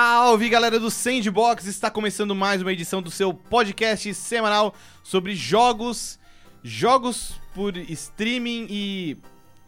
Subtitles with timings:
[0.00, 1.66] Salve galera do Sandbox!
[1.66, 6.20] Está começando mais uma edição do seu podcast semanal sobre jogos,
[6.62, 9.16] jogos por streaming e.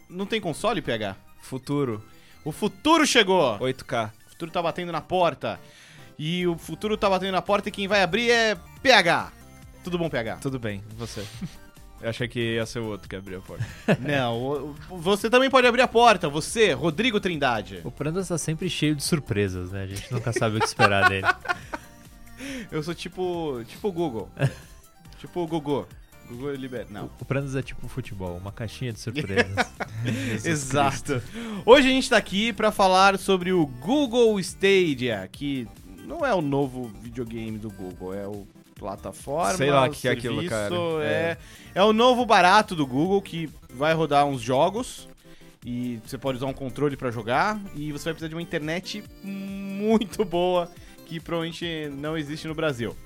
[0.09, 1.17] Não tem console, PH?
[1.41, 2.01] Futuro.
[2.45, 3.59] O futuro chegou!
[3.59, 4.13] 8K.
[4.29, 5.59] O futuro tá batendo na porta.
[6.17, 9.33] E o futuro tá batendo na porta e quem vai abrir é PH.
[9.83, 10.37] Tudo bom, PH?
[10.37, 11.27] Tudo bem, e você?
[12.03, 13.67] Eu achei que ia ser o outro que abriu a porta.
[14.01, 16.29] Não, o- o- você também pode abrir a porta.
[16.29, 17.81] Você, Rodrigo Trindade.
[17.85, 19.83] O Prandas tá sempre cheio de surpresas, né?
[19.83, 21.27] A gente nunca sabe o que esperar dele.
[22.73, 23.63] Eu sou tipo.
[23.67, 24.31] tipo o Google.
[25.21, 25.87] tipo o Gugu.
[26.29, 26.87] Gugu libera.
[26.89, 27.11] Não.
[27.21, 29.67] O Prandas é tipo futebol, uma caixinha de surpresas.
[30.45, 31.21] Exato.
[31.67, 35.67] Hoje a gente tá aqui pra falar sobre o Google Stadia, que
[36.07, 38.47] não é o novo videogame do Google, é o
[38.81, 40.75] plataforma, Sei lá o que é aquilo, cara.
[41.03, 41.37] É,
[41.75, 45.07] é o novo barato do Google que vai rodar uns jogos
[45.65, 49.05] e você pode usar um controle pra jogar e você vai precisar de uma internet
[49.23, 50.71] muito boa
[51.07, 52.97] que provavelmente não existe no Brasil.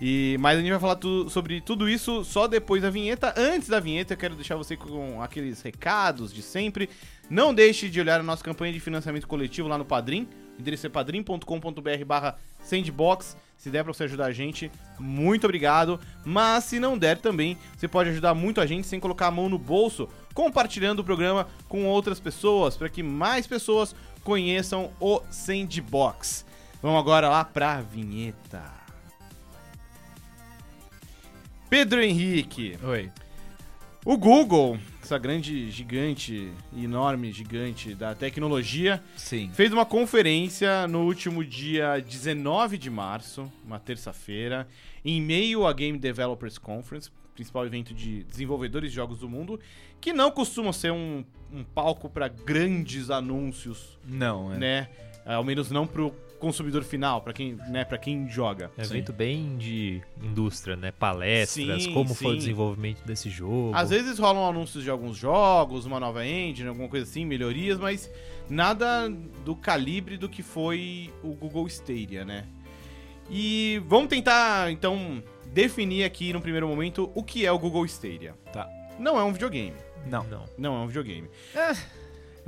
[0.00, 3.34] E, mas a gente vai falar tu- sobre tudo isso só depois da vinheta.
[3.36, 6.88] Antes da vinheta, eu quero deixar você com aqueles recados de sempre.
[7.28, 10.26] Não deixe de olhar a nossa campanha de financiamento coletivo lá no Padrim.
[10.56, 13.36] O endereço é padrim.com.br barra sandbox.
[13.60, 16.00] Se der pra você ajudar a gente, muito obrigado.
[16.24, 19.50] Mas se não der também, você pode ajudar muito a gente sem colocar a mão
[19.50, 23.94] no bolso, compartilhando o programa com outras pessoas, para que mais pessoas
[24.24, 26.46] conheçam o Sandbox.
[26.80, 28.62] Vamos agora lá pra vinheta.
[31.68, 33.12] Pedro Henrique, Oi.
[34.06, 34.78] o Google,
[35.10, 39.50] essa grande gigante, enorme gigante da tecnologia, Sim.
[39.52, 44.68] fez uma conferência no último dia 19 de março, uma terça-feira,
[45.04, 49.58] em meio à Game Developers Conference, principal evento de desenvolvedores de jogos do mundo,
[50.00, 54.58] que não costuma ser um, um palco para grandes anúncios, Não, é.
[54.58, 54.88] né?
[55.26, 58.70] Ao menos não pro consumidor final, para quem, né, para quem joga.
[58.76, 60.90] É um evento bem de indústria, né?
[60.90, 62.36] Palestras, Sim, como foi sim.
[62.36, 63.72] o desenvolvimento desse jogo.
[63.74, 68.10] Às vezes rolam anúncios de alguns jogos, uma nova engine, alguma coisa assim, melhorias, mas
[68.48, 69.08] nada
[69.44, 72.46] do calibre do que foi o Google Stadia, né?
[73.30, 75.22] E vamos tentar, então,
[75.52, 78.34] definir aqui no primeiro momento o que é o Google Stadia.
[78.52, 78.68] Tá.
[78.98, 79.76] Não é um videogame.
[80.06, 80.24] Não.
[80.24, 80.44] Não.
[80.58, 81.28] Não é um videogame.
[81.54, 81.99] É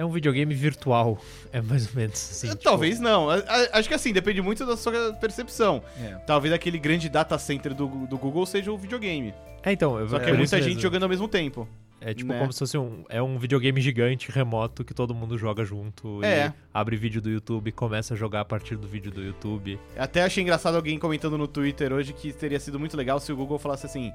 [0.05, 1.19] um videogame virtual.
[1.53, 2.49] É mais ou menos assim.
[2.49, 3.29] tipo, Talvez não.
[3.73, 5.83] Acho que assim, depende muito da sua percepção.
[6.01, 6.15] É.
[6.27, 9.35] Talvez aquele grande data center do, do Google seja o videogame.
[9.63, 9.99] É, então.
[9.99, 10.81] eu- Só que é, por muita gente mesmo.
[10.83, 11.69] jogando ao mesmo tempo.
[12.05, 12.41] É tipo né?
[12.41, 16.19] como se fosse um, é um videogame gigante remoto que todo mundo joga junto.
[16.25, 16.49] É.
[16.49, 19.79] E abre vídeo do YouTube, começa a jogar a partir do vídeo do YouTube.
[19.97, 23.37] Até achei engraçado alguém comentando no Twitter hoje que teria sido muito legal se o
[23.37, 24.13] Google falasse assim: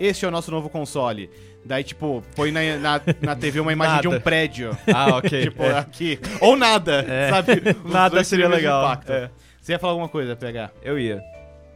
[0.00, 1.30] Este é o nosso novo console.
[1.64, 4.76] Daí, tipo, põe na, na, na TV uma imagem de um prédio.
[4.92, 5.42] Ah, ok.
[5.50, 5.78] tipo, É.
[5.78, 6.18] aqui.
[6.40, 7.30] Ou nada, É.
[7.30, 7.52] sabe?
[7.84, 9.00] Os Nada seria legal.
[9.06, 9.28] É.
[9.60, 10.70] Você ia falar alguma coisa, PH?
[10.82, 11.20] Eu ia.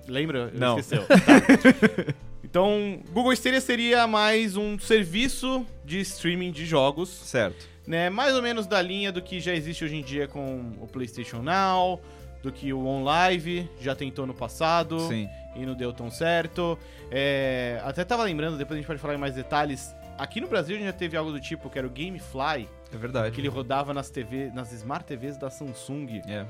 [0.09, 0.51] Lembra?
[0.55, 0.79] Não.
[0.79, 1.05] Esqueceu.
[1.07, 2.15] Tá.
[2.45, 7.67] Então, Google Stadia seria mais um serviço de streaming de jogos Certo.
[7.87, 10.87] né, mais ou menos da linha do que já existe hoje em dia com o
[10.87, 11.99] PlayStation Now,
[12.43, 15.29] do que o OnLive já tentou no passado Sim.
[15.55, 16.79] e não deu tão certo.
[17.11, 19.95] É, até tava lembrando, depois a gente pode falar em mais detalhes.
[20.19, 22.97] Aqui no Brasil a gente já teve algo do tipo que era o GameFly, É
[22.97, 23.35] verdade.
[23.35, 26.45] que ele rodava nas TV, nas Smart TVs da Samsung, É.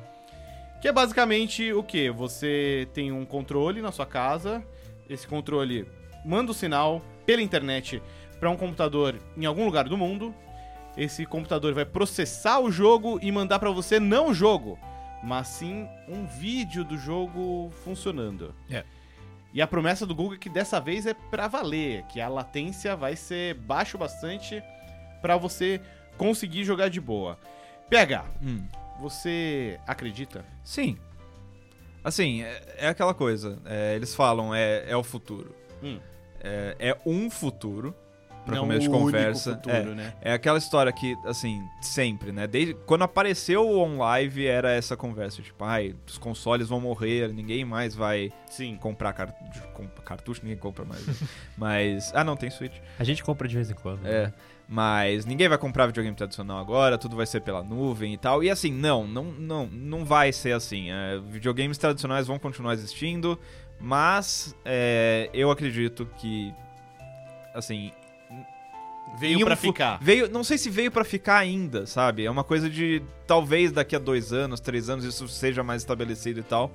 [0.80, 2.10] que é basicamente o que?
[2.10, 4.64] Você tem um controle na sua casa,
[5.08, 5.86] esse controle
[6.24, 8.02] manda o sinal pela internet
[8.40, 10.34] para um computador em algum lugar do mundo.
[10.96, 14.78] Esse computador vai processar o jogo e mandar para você não o jogo,
[15.22, 18.54] mas sim um vídeo do jogo funcionando.
[18.70, 18.84] É.
[19.54, 22.96] E a promessa do Google é que dessa vez é para valer, que a latência
[22.96, 24.62] vai ser baixo bastante
[25.20, 25.80] para você
[26.16, 27.38] conseguir jogar de boa.
[27.90, 28.66] PH, Hum.
[28.98, 30.44] você acredita?
[30.64, 30.96] Sim.
[32.02, 33.58] Assim, é, é aquela coisa.
[33.66, 35.54] é, eles falam, é, é o futuro.
[35.82, 36.00] Hum.
[36.40, 37.94] É, é um futuro.
[38.44, 39.54] Pra Não começo de conversa.
[39.54, 40.14] futuro, é, né?
[40.20, 42.46] É aquela história que, assim, sempre, né?
[42.48, 47.64] Desde quando apareceu o OnLive, era essa conversa, tipo, ai, os consoles vão morrer, ninguém
[47.64, 48.76] mais vai Sim.
[48.76, 49.32] comprar car-
[50.04, 51.06] cartucho, ninguém compra mais.
[51.06, 51.14] né?
[51.56, 52.12] Mas.
[52.14, 52.74] Ah, não, tem Switch.
[52.98, 54.04] A gente compra de vez em quando.
[54.06, 54.24] É.
[54.26, 54.32] né?
[54.68, 58.42] Mas ninguém vai comprar videogame tradicional agora, tudo vai ser pela nuvem e tal.
[58.42, 60.90] E assim, não, não, não, não vai ser assim.
[60.90, 63.38] É, videogames tradicionais vão continuar existindo,
[63.78, 66.54] mas é, eu acredito que,
[67.54, 67.90] assim,
[69.18, 69.98] Veio um fu- ficar.
[70.02, 72.24] Veio, não sei se veio pra ficar ainda, sabe?
[72.24, 76.40] É uma coisa de talvez daqui a dois anos, três anos isso seja mais estabelecido
[76.40, 76.70] e tal.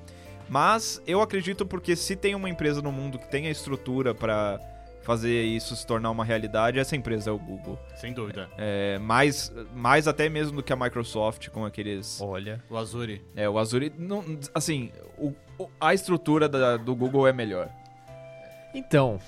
[0.50, 4.60] Mas eu acredito porque se tem uma empresa no mundo que tem a estrutura pra
[5.02, 7.80] fazer isso se tornar uma realidade, essa empresa é o Google.
[7.96, 8.50] Sem dúvida.
[8.58, 12.20] É, mais, mais até mesmo do que a Microsoft com aqueles.
[12.22, 12.62] Olha.
[12.70, 13.22] O Azure.
[13.36, 13.92] É, o Azure.
[13.98, 14.24] Não,
[14.54, 17.70] assim, o- o- a estrutura da- do Google é melhor.
[18.74, 19.20] Então,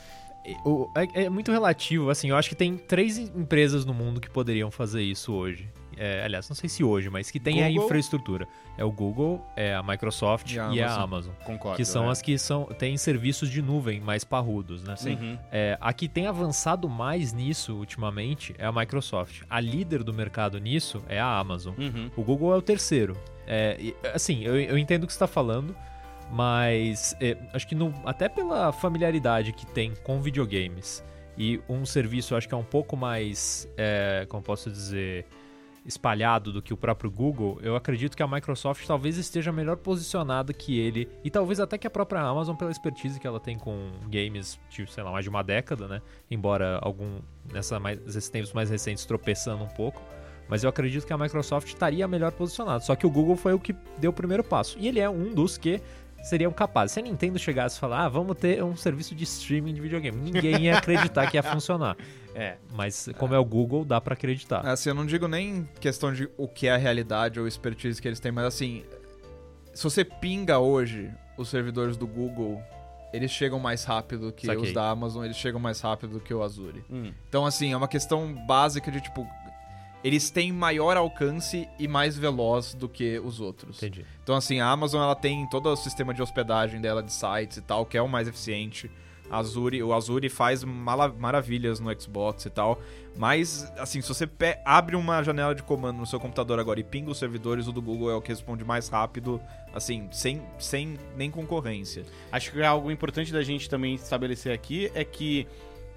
[1.13, 2.09] é, é muito relativo.
[2.09, 5.67] Assim, eu acho que tem três em- empresas no mundo que poderiam fazer isso hoje.
[6.01, 7.85] É, aliás, não sei se hoje, mas que tem a Google.
[7.85, 8.47] infraestrutura.
[8.77, 11.03] É o Google, é a Microsoft E e a a, Amazon.
[11.03, 11.33] Amazon.
[11.43, 11.75] Concordo.
[11.75, 12.11] que são é.
[12.11, 14.95] as que são têm serviços de nuvem mais parrudos, né?
[15.05, 15.37] Uhum.
[15.51, 19.41] É, a que tem avançado mais nisso ultimamente é a Microsoft.
[19.49, 21.73] A líder do mercado nisso é a Amazon.
[21.77, 22.09] Uhum.
[22.15, 23.17] O Google é o terceiro.
[23.45, 23.77] É,
[24.13, 25.75] assim, eu, eu entendo o que você está falando,
[26.31, 31.03] mas é, acho que no- até pela familiaridade que tem com videogames
[31.37, 35.25] e um serviço acho que é um pouco mais, é, como posso dizer,
[35.85, 40.53] espalhado do que o próprio Google, eu acredito que a Microsoft talvez esteja melhor posicionada
[40.53, 43.89] que ele e talvez até que a própria Amazon pela expertise que ela tem com
[44.07, 46.01] games, tipo, sei lá, mais de uma década, né?
[46.29, 47.19] Embora algum
[47.51, 50.01] nessa mais, nesses tempos mais recentes tropeçando um pouco.
[50.47, 52.79] Mas eu acredito que a Microsoft estaria melhor posicionada.
[52.79, 54.77] Só que o Google foi o que deu o primeiro passo.
[54.79, 55.79] E ele é um dos que
[56.23, 56.93] seriam capazes.
[56.93, 60.17] Se a Nintendo chegasse e falar, ah, vamos ter um serviço de streaming de videogame,
[60.17, 61.95] ninguém ia acreditar que ia funcionar.
[62.35, 62.57] É.
[62.71, 64.61] Mas como é o Google, dá pra acreditar.
[64.61, 68.07] Assim, eu não digo nem questão de o que é a realidade ou expertise que
[68.07, 68.85] eles têm, mas assim,
[69.73, 72.61] se você pinga hoje os servidores do Google,
[73.11, 74.63] eles chegam mais rápido que Saquei.
[74.63, 76.83] os da Amazon, eles chegam mais rápido do que o Azure.
[76.89, 77.11] Hum.
[77.27, 79.27] Então, assim, é uma questão básica de tipo.
[80.03, 83.77] Eles têm maior alcance e mais veloz do que os outros.
[83.77, 84.05] Entendi.
[84.23, 87.61] Então, assim, a Amazon ela tem todo o sistema de hospedagem dela de sites e
[87.61, 88.89] tal, que é o mais eficiente.
[89.29, 92.81] A Azure, o Azure faz maravilhas no Xbox e tal.
[93.15, 94.27] Mas, assim, se você
[94.65, 97.81] abre uma janela de comando no seu computador agora e pinga os servidores, o do
[97.81, 99.39] Google é o que responde mais rápido,
[99.73, 102.05] assim, sem, sem nem concorrência.
[102.31, 105.45] Acho que algo importante da gente também estabelecer aqui é que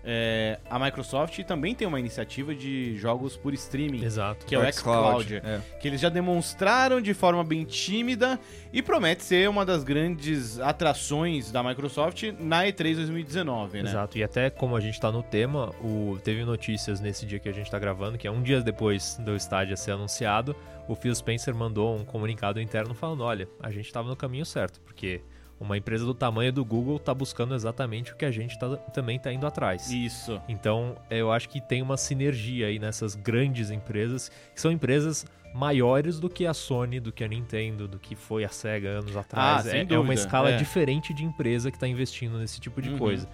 [0.05, 4.45] é, a Microsoft também tem uma iniciativa de jogos por streaming, Exato.
[4.47, 5.61] que é o xCloud, É.
[5.81, 8.39] que eles já demonstraram de forma bem tímida
[8.73, 13.91] e promete ser uma das grandes atrações da Microsoft na E3 2019, né?
[13.91, 17.49] Exato, e até como a gente tá no tema, o, teve notícias nesse dia que
[17.49, 20.57] a gente tá gravando, que é um dia depois do estádio ser anunciado,
[20.89, 24.81] o Phil Spencer mandou um comunicado interno falando, olha, a gente tava no caminho certo,
[24.81, 25.21] porque
[25.63, 29.19] uma empresa do tamanho do Google tá buscando exatamente o que a gente tá- também
[29.19, 29.91] tá indo atrás.
[29.91, 30.41] Isso.
[30.49, 35.25] Então, eu acho que tem uma sinergia aí nessas grandes empresas, que são empresas
[35.55, 39.17] maiores do que a Sony, do que a Nintendo, do que foi a Sega anos
[39.17, 39.67] atrás.
[39.67, 40.57] Ah, é, é uma escala é.
[40.57, 42.99] diferente de empresa que está investindo nesse tipo de Uhum.
[42.99, 43.29] coisa.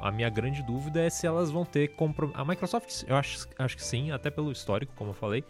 [0.00, 2.30] A minha grande dúvida é se elas vão ter compro...
[2.34, 5.44] A Microsoft, eu acho, acho que sim, até pelo histórico, como eu falei.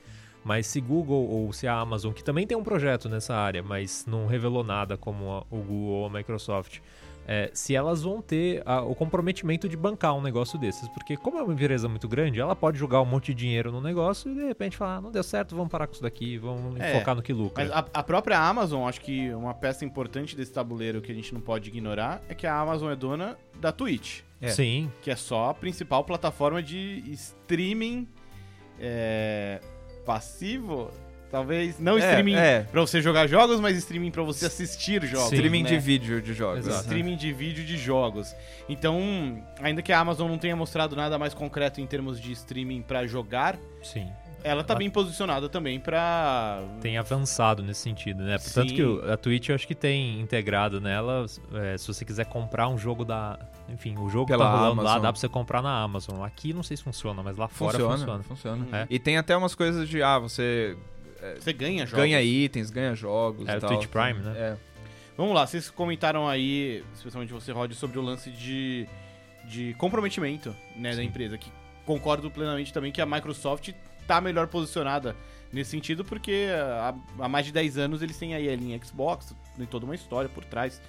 [0.45, 4.05] Mas se Google ou se a Amazon, que também tem um projeto nessa área, mas
[4.07, 6.81] não revelou nada como a- o Google ou a Microsoft,
[7.29, 10.89] é, se elas vão ter a- o comprometimento de bancar um negócio desses.
[10.89, 13.81] Porque como é uma empresa muito grande, ela pode jogar um monte de dinheiro no
[13.81, 16.75] negócio e de repente falar, ah, não deu certo, vamos parar com isso daqui, vamos
[16.81, 17.63] É, focar no que lucra.
[17.63, 21.33] Mas a, a própria Amazon, acho que uma peça importante desse tabuleiro que a gente
[21.33, 24.49] não pode ignorar é que a Amazon é dona da Twitch, É.
[24.49, 28.09] Sim, que é só a principal plataforma de streaming
[28.81, 29.61] é,
[30.05, 30.91] passivo.
[31.31, 32.61] Talvez não É, streaming é.
[32.71, 35.31] pra você jogar jogos, mas streaming pra você assistir jogos.
[35.31, 35.69] Sim, Streaming né?
[35.71, 36.67] de vídeo de jogos.
[36.67, 36.83] Exato.
[36.83, 38.35] Streaming de vídeo de jogos.
[38.69, 42.83] Então, ainda que a Amazon não tenha mostrado nada mais concreto em termos de streaming
[42.83, 44.11] pra jogar, sim.
[44.45, 46.63] Ela tá Ela- bem posicionada também pra.
[46.81, 48.39] tem avançado nesse sentido, né?
[48.39, 48.75] Portanto Sim.
[48.77, 52.69] que o- a Twitch eu acho que tem integrado nela, é, se você quiser comprar
[52.69, 53.39] um jogo da...
[53.69, 55.03] Enfim, o jogo Pela tá rolando lá, Amazon.
[55.03, 56.23] dá pra você comprar na Amazon.
[56.23, 58.23] Aqui não sei se funciona, mas lá fora Funciona, funciona.
[58.23, 58.67] funciona.
[58.83, 58.87] É.
[58.91, 60.77] E tem até umas coisas de, ah, você
[61.39, 62.01] Você ganha jogos.
[62.05, 63.71] ganha itens, ganha jogos É e o tal.
[63.71, 64.33] Twitch Prime, né?
[64.37, 64.57] É.
[65.17, 68.89] Vamos lá, vocês comentaram aí, especialmente você, Rod, sobre o lance de,
[69.45, 71.39] de comprometimento né, da empresa.
[71.39, 71.51] Que
[71.87, 73.71] concordo plenamente também que a Microsoft
[74.07, 75.17] tá melhor posicionada
[75.53, 79.35] nesse sentido, porque há, há mais de 10 anos eles têm aí a linha Xbox,
[79.57, 80.81] tem toda uma história por trás.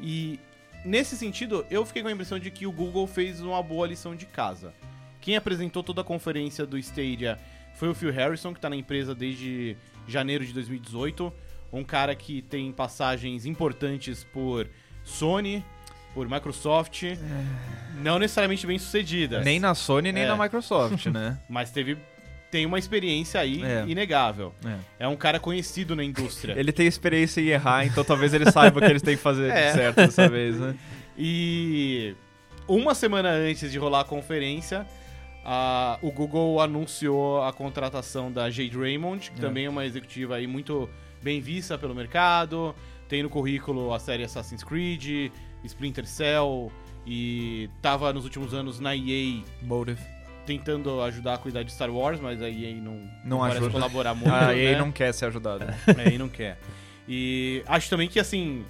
[0.00, 0.38] E
[0.84, 4.14] nesse sentido, eu fiquei com a impressão de que o Google fez uma boa lição
[4.14, 4.74] de casa.
[5.20, 7.38] Quem apresentou toda a conferência do Stadia
[7.76, 11.32] foi o Phil Harrison, que tá na empresa desde janeiro de 2018.
[11.72, 14.68] Um cara que tem passagens importantes por
[15.02, 15.64] Sony,
[16.12, 17.02] por Microsoft,
[18.02, 19.44] não necessariamente bem sucedidas.
[19.44, 20.28] Nem na Sony, nem É.
[20.28, 21.40] na Microsoft, né?
[21.48, 21.96] Mas teve
[22.54, 23.84] tem uma experiência aí É.
[23.88, 24.54] inegável.
[24.64, 25.06] É.
[25.06, 26.54] É um cara conhecido na indústria.
[26.56, 29.50] Ele tem experiência em errar, então talvez ele saiba o que eles têm que fazer
[29.52, 29.72] É.
[29.72, 30.76] certo dessa vez, né?
[31.18, 32.14] E
[32.68, 34.86] uma semana antes de rolar a conferência,
[35.44, 39.40] a- o Google anunciou a contratação da Jade Raymond, que É.
[39.40, 40.88] também é uma executiva aí muito
[41.20, 42.72] bem vista pelo mercado,
[43.08, 45.32] tem no currículo a série Assassin's Creed,
[45.64, 46.70] Splinter Cell
[47.04, 50.00] e tava nos últimos anos na EA Motive.
[50.46, 53.72] Tentando ajudar a cuidar de Star Wars, mas a EA não, Não parece ajuda.
[53.72, 54.78] colaborar muito, A EA né?
[54.78, 55.64] não quer ser ajudado.
[55.64, 56.58] É, e não quer.
[57.08, 58.64] E acho também que, assim,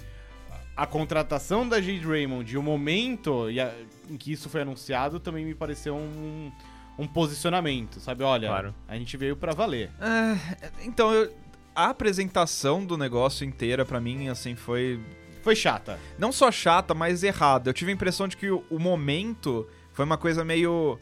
[0.75, 3.73] a contratação da Jade Raymond e o momento a-
[4.11, 6.51] em que isso foi anunciado também me pareceu um,
[6.97, 8.23] um posicionamento, sabe?
[8.23, 8.75] Olha, Claro.
[8.87, 9.89] a gente veio pra valer.
[10.01, 11.33] É, então, eu-
[11.75, 14.99] a apresentação do negócio inteira, pra mim, assim, foi
[15.41, 15.99] Foi chata.
[16.17, 17.69] não só chata, mas errada.
[17.69, 20.97] Eu tive a impressão de que o, o momento foi uma coisa meio.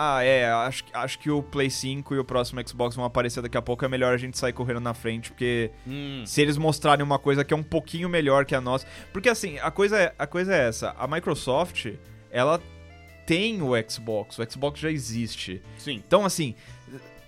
[0.00, 3.58] Ah, é, acho, acho que o Play 5 e o próximo Xbox vão aparecer daqui
[3.58, 3.84] a pouco.
[3.84, 7.44] É melhor a gente sair correndo na frente, porque Hum, se eles mostrarem uma coisa
[7.44, 8.86] que é um pouquinho melhor que a nossa.
[9.12, 11.94] Porque assim, a coisa é, a coisa é essa: a Microsoft,
[12.30, 12.62] ela
[13.26, 15.60] tem o Xbox, o Xbox já existe.
[15.76, 16.00] sim.
[16.06, 16.54] Então, assim,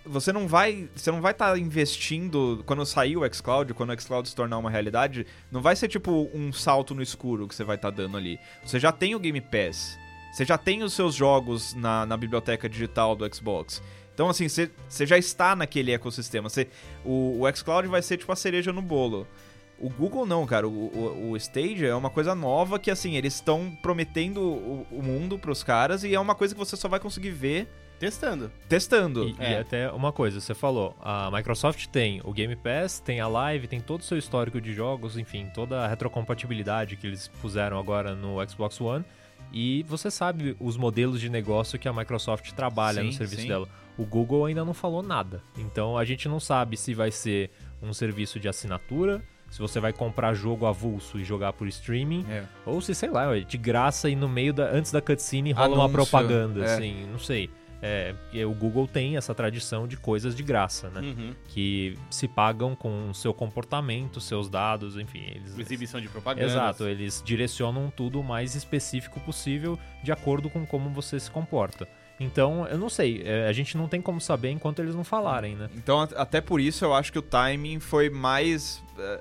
[0.07, 4.29] você não vai, você não vai estar investindo quando sair o xCloud, quando o xCloud
[4.29, 7.75] se tornar uma realidade, não vai ser tipo um salto no escuro que você vai
[7.75, 8.39] estar dando ali.
[8.65, 9.99] Você já tem o Game Pass.
[10.33, 13.83] Você já tem os seus jogos na, na biblioteca digital do Xbox.
[14.15, 16.49] Então, assim, você, você já está naquele ecossistema.
[16.49, 16.69] Você,
[17.05, 19.27] o, o xCloud vai ser tipo a cereja no bolo.
[19.79, 20.69] O Google não, cara.
[20.69, 25.03] O, o, o Stadia é uma coisa nova que, assim, eles estão prometendo o, o
[25.03, 27.67] mundo pros caras e é uma coisa que você só vai conseguir ver
[27.99, 28.51] Testando.
[28.67, 29.29] testando.
[29.29, 29.59] E, e É.
[29.61, 33.79] até uma coisa, você falou, a Microsoft tem o Game Pass, tem a Live, tem
[33.79, 38.37] todo o seu histórico de jogos, enfim, toda a retrocompatibilidade que eles puseram agora no
[38.49, 39.05] Xbox One.
[39.53, 43.49] E você sabe os modelos de negócio que a Microsoft trabalha no Sim, serviço sim.
[43.49, 43.69] dela.
[43.99, 45.43] O Google ainda não falou nada.
[45.59, 47.51] Então a gente não sabe se vai ser
[47.83, 52.45] um serviço de assinatura, se você vai comprar jogo avulso e jogar por streaming, É.
[52.65, 54.71] ou se, sei lá, de graça e no meio da.
[54.71, 56.75] Antes da cutscene rola uma Anúncio, propaganda, é.
[56.75, 57.51] assim, não sei.
[57.83, 61.01] É, o Google tem essa tradição de coisas de graça, né?
[61.01, 61.35] Uhum.
[61.49, 65.23] Que se pagam com o seu comportamento, seus dados, enfim.
[65.27, 66.47] Eles, Exibição de propaganda.
[66.47, 71.89] Exato, eles direcionam tudo o mais específico possível de acordo com como você se comporta.
[72.23, 75.57] Então, eu não sei, é, a gente não tem como saber enquanto eles não falarem,
[75.57, 75.71] né?
[75.75, 79.21] Então, até por isso, eu acho que o timing foi mais, eh,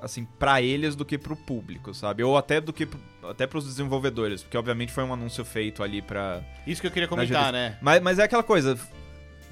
[0.00, 2.22] assim, pra eles do que pro público, sabe?
[2.24, 6.00] Ou até do que pro- até pros desenvolvedores, porque obviamente foi um anúncio feito ali
[6.00, 6.40] pra...
[6.66, 7.76] Isso que eu queria comentar, né?
[7.82, 8.78] Mas, mas é aquela coisa,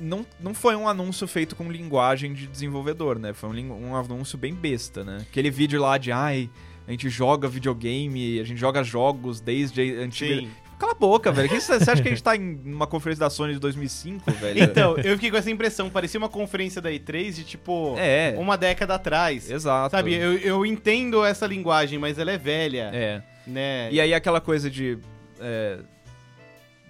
[0.00, 3.34] não, não foi um anúncio feito com linguagem de desenvolvedor, né?
[3.34, 5.18] Foi um, um anúncio bem besta, né?
[5.20, 6.48] Aquele vídeo lá de, ai,
[6.88, 10.40] a gente joga videogame, a gente joga jogos desde a antiga...
[10.40, 10.50] Sim.
[10.78, 11.48] Cala a boca, velho.
[11.48, 14.30] Que Você você acha que a gente tá em uma conferência da Sony de 2005,
[14.32, 14.62] velho?
[14.62, 15.88] Então, eu fiquei com essa impressão.
[15.88, 18.34] Parecia uma conferência da E3 de tipo É.
[18.38, 19.50] uma década atrás.
[19.50, 19.90] Exato.
[19.96, 23.22] Sabe, eu, eu entendo essa linguagem, mas ela é velha, É.
[23.46, 23.88] né?
[23.90, 24.98] E aí aquela coisa de
[25.40, 25.78] é,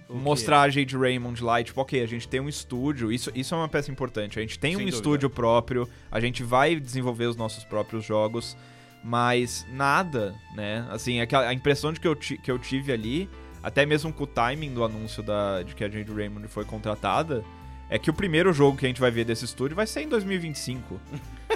[0.09, 3.53] mostrar a Jade Raymond lá, e, tipo, ok, a gente tem um estúdio, isso, isso
[3.53, 4.37] é uma peça importante.
[4.39, 4.97] A gente tem Sem um dúvida.
[4.97, 8.55] estúdio próprio, a gente vai desenvolver os nossos próprios jogos,
[9.03, 10.85] mas nada, né?
[10.89, 13.29] Assim, aquela, a impressão de que eu, que eu tive ali,
[13.61, 17.43] até mesmo com o timing do anúncio da, de que a Jade Raymond foi contratada,
[17.89, 20.09] é que o primeiro jogo que a gente vai ver desse estúdio vai ser em
[20.09, 20.99] 2025.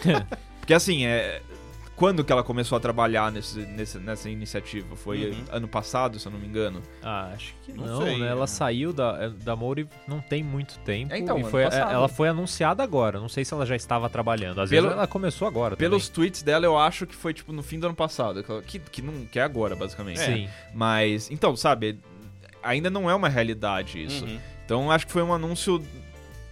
[0.60, 1.42] Porque assim, é.
[2.02, 4.96] Quando que ela começou a trabalhar nesse, nesse- nessa iniciativa?
[4.96, 5.44] Foi Uhum.
[5.52, 6.82] ano passado, se eu não me engano?
[7.04, 8.26] Ah, acho que Não não, sei, né?
[8.26, 8.30] é.
[8.32, 11.14] Ela saiu da, da Mori não tem muito tempo.
[11.14, 11.92] É, então, e ano foi, passado.
[11.92, 13.20] ela foi anunciada agora.
[13.20, 14.60] Não sei se ela já estava trabalhando.
[14.62, 17.62] Às Pelo- vezes ela começou agora Pelos tweets dela, eu acho que foi tipo no
[17.62, 18.44] fim do ano passado.
[18.66, 20.20] Que, que, não, que é agora, basicamente.
[20.20, 20.48] também.
[20.48, 20.54] Sim.
[20.74, 22.00] Mas, então, sabe,
[22.64, 24.26] ainda não é uma realidade isso.
[24.26, 24.40] Uhum.
[24.66, 25.80] Então acho que foi um anúncio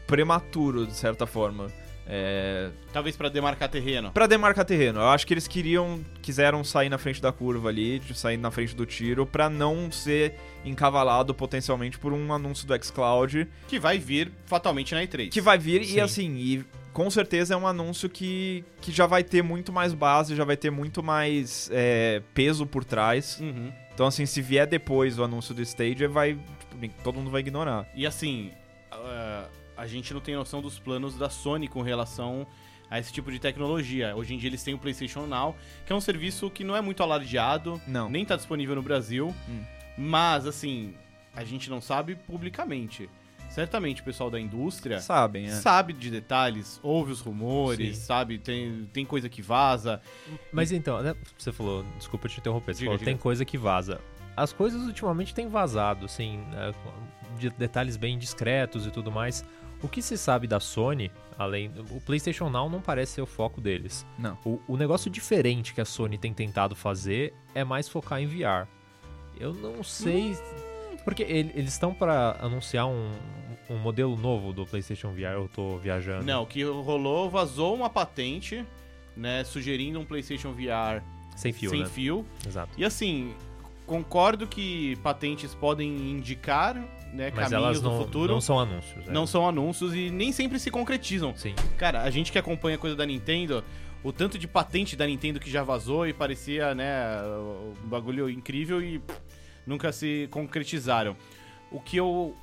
[0.05, 1.71] prematuro, de certa forma.
[2.11, 4.11] É, Talvez pra demarcar terreno.
[4.11, 4.99] Pra demarcar terreno.
[4.99, 8.49] Eu acho que eles queriam, quiseram sair na frente da curva ali, de sair na
[8.49, 10.33] frente do tiro, pra não ser
[10.65, 15.29] encavalado potencialmente por um anúncio do xCloud Que vai vir fatalmente na E3.
[15.29, 15.95] que vai vir Sim.
[15.95, 19.93] e assim, e com certeza é um anúncio que, que já vai ter muito mais
[19.93, 23.39] base, já vai ter muito mais é, peso por trás.
[23.39, 23.71] Uhum.
[23.93, 27.87] Então assim, se vier depois o anúncio do Stadia, vai tipo, todo mundo vai ignorar.
[27.95, 28.51] E assim,
[28.91, 29.45] ah,
[29.79, 32.45] a gente não tem noção dos planos da Sony com relação
[32.89, 34.15] a esse tipo de tecnologia.
[34.15, 35.55] Hoje em dia eles têm o PlayStation Now,
[35.85, 38.09] que é um serviço que não é muito alardeado, Não.
[38.09, 39.63] nem tá disponível no Brasil, Hum.
[39.97, 40.93] mas assim,
[41.35, 43.09] a gente não sabe publicamente.
[43.49, 45.49] Certamente o pessoal da indústria Sabem, é.
[45.51, 48.03] sabe de detalhes, ouve os rumores, Sim.
[48.03, 49.99] sabe, tem, tem coisa que vaza.
[50.51, 53.09] Mas então, né, você falou, desculpa te interromper, você Diga, falou, diga.
[53.11, 53.99] tem coisa que vaza.
[54.37, 56.73] As coisas ultimamente têm vazado, assim, né,
[57.39, 59.43] de detalhes bem discretos e tudo mais.
[59.81, 61.71] O que se sabe da Sony, além.
[61.91, 64.05] O PlayStation Now não parece ser o foco deles.
[64.17, 64.37] Não.
[64.45, 68.67] O, o negócio diferente que a Sony tem tentado fazer é mais focar em VR.
[69.39, 70.37] Eu não sei.
[71.05, 73.09] Porque ele- eles estão pra anunciar um,
[73.69, 76.25] um modelo novo do PlayStation VR, eu tô viajando.
[76.25, 78.65] Não, o que rolou, vazou uma patente
[79.15, 81.01] né, sugerindo um PlayStation VR
[81.37, 81.85] Sem fio, sem né?
[81.87, 82.25] fio.
[82.45, 82.71] Exato.
[82.77, 83.33] E assim,
[83.87, 86.75] concordo que patentes podem indicar
[87.13, 88.33] né, Mas caminhos elas do não, futuro.
[88.33, 89.07] não são anúncios.
[89.07, 89.11] é.
[89.11, 91.33] não são anúncios e nem sempre se concretizam.
[91.35, 91.55] Sim.
[91.77, 93.63] Cara, a gente que acompanha a coisa da Nintendo,
[94.03, 96.93] o tanto de patente da Nintendo que já vazou e parecia, né,
[97.83, 99.19] um bagulho incrível e pff,
[99.65, 101.15] nunca se concretizaram.
[101.71, 102.35] O que eu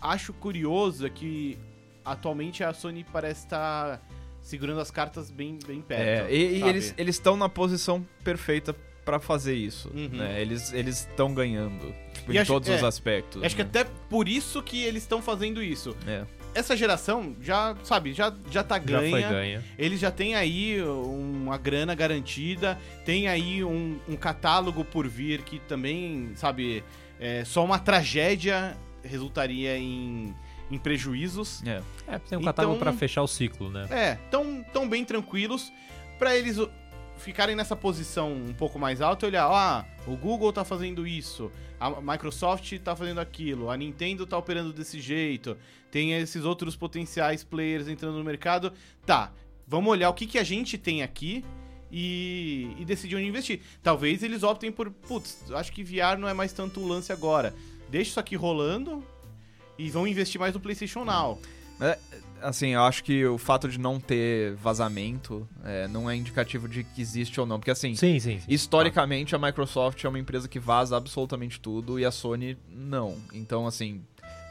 [0.00, 1.58] acho curioso é que
[2.04, 4.00] atualmente a Sony parece estar
[4.40, 6.28] segurando as cartas bem, bem perto.
[6.30, 8.74] É, e, e eles eles estão na posição perfeita
[9.04, 10.08] pra fazer isso, Uhum.
[10.12, 10.40] né?
[10.40, 13.42] Eles eles estão ganhando tipo, E em acho- todos é, os aspectos.
[13.42, 13.68] Acho que né?
[13.68, 15.96] até por isso que eles estão fazendo isso.
[16.06, 16.24] É.
[16.52, 19.10] Essa geração já, sabe, já, já tá Já ganha.
[19.10, 19.64] foi ganha.
[19.78, 25.60] Eles já têm aí uma grana garantida, tem aí um, um catálogo por vir que
[25.60, 26.82] também, sabe,
[27.20, 30.34] é, só uma tragédia resultaria em,
[30.70, 31.62] em prejuízos.
[31.64, 31.80] É.
[32.08, 33.86] É, tem um Então- catálogo pra fechar o ciclo, né?
[33.88, 35.72] É, tão, tão bem tranquilos
[36.18, 36.58] pra eles
[37.20, 41.52] ficarem nessa posição um pouco mais alta e olhar, ah, o Google tá fazendo isso,
[41.78, 45.56] a Microsoft tá fazendo aquilo, a Nintendo tá operando desse jeito,
[45.90, 48.72] tem esses outros potenciais players entrando no mercado.
[49.04, 49.32] Tá,
[49.66, 51.44] vamos olhar o que, que a gente tem aqui
[51.90, 53.60] e, e decidir onde investir.
[53.82, 57.54] Talvez eles optem por, putz, acho que VR não é mais tanto um lance agora.
[57.88, 59.04] Deixa isso aqui rolando
[59.78, 61.40] e vão investir mais no PlayStation Now.
[62.42, 66.84] Assim, eu acho que o fato de não ter vazamento é, não é indicativo de
[66.84, 67.58] que existe ou não.
[67.58, 68.44] Porque, assim, Sim, sim, sim.
[68.48, 73.16] historicamente a Microsoft é uma empresa que vaza absolutamente tudo e a Sony não.
[73.32, 74.02] Então, assim,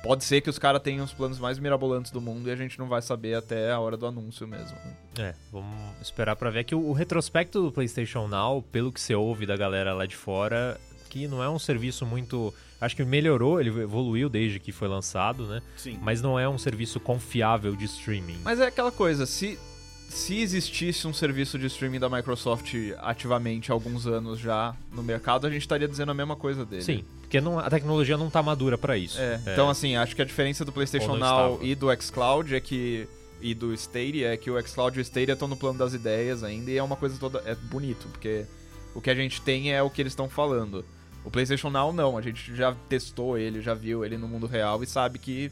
[0.03, 2.77] pode ser que os caras tenham os planos mais mirabolantes do mundo e a gente
[2.79, 4.77] não vai saber até a hora do anúncio mesmo.
[5.17, 9.15] É, vamos esperar pra ver que o, o retrospecto do PlayStation Now, pelo que você
[9.15, 10.79] ouve da galera lá de fora,
[11.09, 12.53] que não é um serviço muito.
[12.81, 15.61] Acho que melhorou, ele evoluiu desde que foi lançado, né?
[15.75, 15.99] Sim.
[16.01, 18.37] Mas não é um serviço confiável de streaming.
[18.43, 19.59] Mas é aquela coisa, se,
[20.07, 25.45] se existisse um serviço de streaming da Microsoft ativamente há alguns anos já no mercado,
[25.45, 26.81] a gente estaria dizendo a mesma coisa dele.
[26.81, 29.19] Sim, porque não- a tecnologia não tá madura pra isso.
[29.19, 31.65] É, Então, assim, acho que a diferença do PlayStation Now estava.
[31.65, 33.07] e do xCloud é que.
[33.41, 36.43] E do Stadia é que o xCloud e o Stadia estão no plano das ideias
[36.43, 37.41] ainda e é uma coisa toda.
[37.45, 38.45] É bonito, porque
[38.93, 40.83] o que a gente tem é o que eles estão falando.
[41.23, 44.81] O PlayStation Now não, a gente já testou ele, já viu ele no mundo real
[44.81, 45.51] e sabe que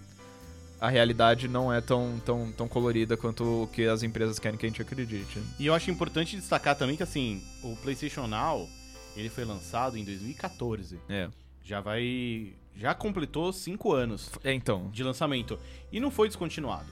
[0.80, 4.66] a realidade não é tão, tão, tão colorida quanto o que as empresas querem que
[4.66, 5.42] a gente acredite.
[5.60, 8.70] E eu acho importante destacar também que, assim, o PlayStation Now,
[9.16, 11.00] ele foi lançado em 2014.
[11.10, 11.30] É.
[11.64, 12.54] Já vai...
[12.76, 14.90] Já completou cinco anos É, então.
[14.92, 15.60] de lançamento.
[15.92, 16.86] E não foi descontinuado.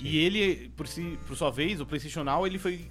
[0.00, 2.88] E ele, por, si, por sua vez, o PlayStation Now, ele foi...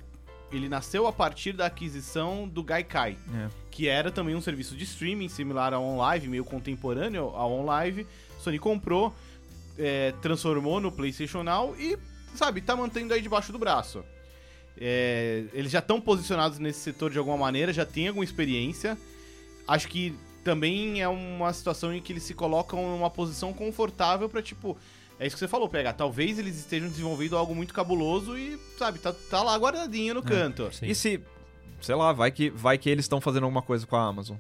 [0.52, 3.50] Ele nasceu a partir da aquisição do Gaikai, É.
[3.70, 8.08] que era também um serviço de streaming similar ao OnLive, meio contemporâneo ao OnLive.
[8.40, 9.14] Sony comprou,
[9.78, 11.98] é, transformou no PlayStation Now e,
[12.34, 14.04] sabe, tá mantendo aí debaixo do braço.
[14.78, 18.98] É, eles já estão posicionados nesse setor de alguma maneira, já tem alguma experiência.
[19.68, 24.42] Acho que também é uma situação em que eles se colocam numa posição confortável pra,
[24.42, 24.78] tipo.
[25.20, 25.94] É isso que você falou, PH.
[25.94, 30.70] Talvez eles estejam desenvolvendo algo muito cabuloso e, sabe, tá, tá lá guardadinho no canto.
[30.74, 30.86] Sim.
[30.88, 31.22] E se.
[31.82, 34.38] Sei lá, vai que, vai que eles estão fazendo alguma coisa com a Amazon.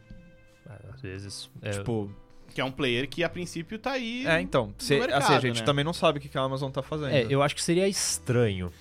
[0.94, 1.50] Às vezes.
[1.62, 2.10] é, Tipo.
[2.54, 4.26] Que é um player que a princípio tá aí.
[4.26, 4.74] É, então.
[4.78, 5.65] se- mercado, assim, a gente né?
[5.65, 7.12] também não sabe o que que a Amazon tá fazendo.
[7.13, 8.72] É, eu acho que seria estranho.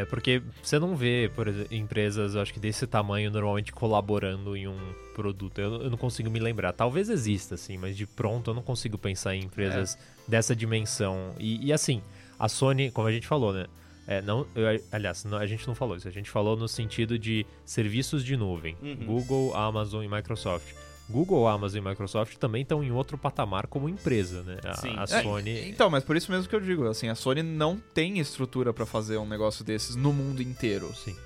[0.00, 4.68] É porque você não vê, por exemplo, empresas, acho que desse tamanho, normalmente colaborando em
[4.68, 4.78] um
[5.14, 5.58] produto.
[5.60, 6.72] Eu, eu não consigo me lembrar.
[6.72, 9.98] Talvez exista, assim, mas de pronto eu não consigo pensar em empresas É.
[10.30, 11.34] dessa dimensão.
[11.38, 12.00] E, e, assim,
[12.38, 13.66] a Sony, como a gente falou, né?
[14.06, 16.06] É, não, eu- aliás, não- a gente não falou isso.
[16.08, 18.76] A gente falou no sentido de serviços de nuvem.
[18.80, 18.96] Uhum.
[19.04, 20.72] Google, Amazon e Microsoft.
[21.08, 24.58] Google, Amazon e Microsoft também estão em outro patamar como empresa, né?
[24.64, 24.94] A, Sim.
[24.96, 25.68] a É, Sony...
[25.70, 28.84] Então, mas por isso mesmo que eu digo, assim, a Sony não tem estrutura pra
[28.86, 30.92] fazer um negócio desses no mundo inteiro.
[30.94, 31.16] Sim.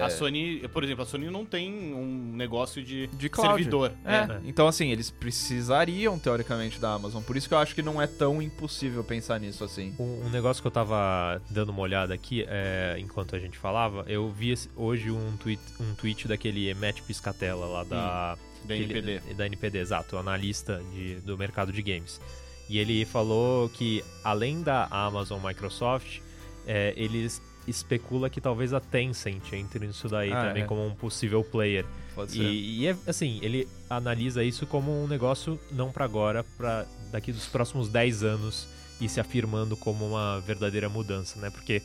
[0.00, 3.90] A Sony, por exemplo, a Sony não tem um negócio de, De servidor.
[4.04, 4.40] É, né?
[4.44, 8.06] então assim, eles precisariam teoricamente da Amazon, por isso que eu acho que não é
[8.06, 9.92] tão impossível pensar nisso assim.
[9.98, 14.04] Um, um negócio que eu tava dando uma olhada aqui, é, enquanto a gente falava,
[14.06, 19.20] eu vi esse- hoje um tweet, um tweet daquele Matt Piscatella lá da, Da NPD.
[19.34, 22.20] da NPD, exato, analista de, do mercado de games.
[22.68, 26.20] E ele falou que além da Amazon Microsoft,
[26.66, 30.66] é, eles especula que talvez a Tencent entre nisso daí Ah, também é.
[30.66, 31.84] como um possível player.
[32.14, 32.42] Pode ser.
[32.42, 37.30] E, e é assim, ele analisa isso como um negócio não pra agora, pra daqui
[37.32, 38.66] dos próximos 10 anos
[39.00, 41.50] e se afirmando como uma verdadeira mudança, né?
[41.50, 41.82] Porque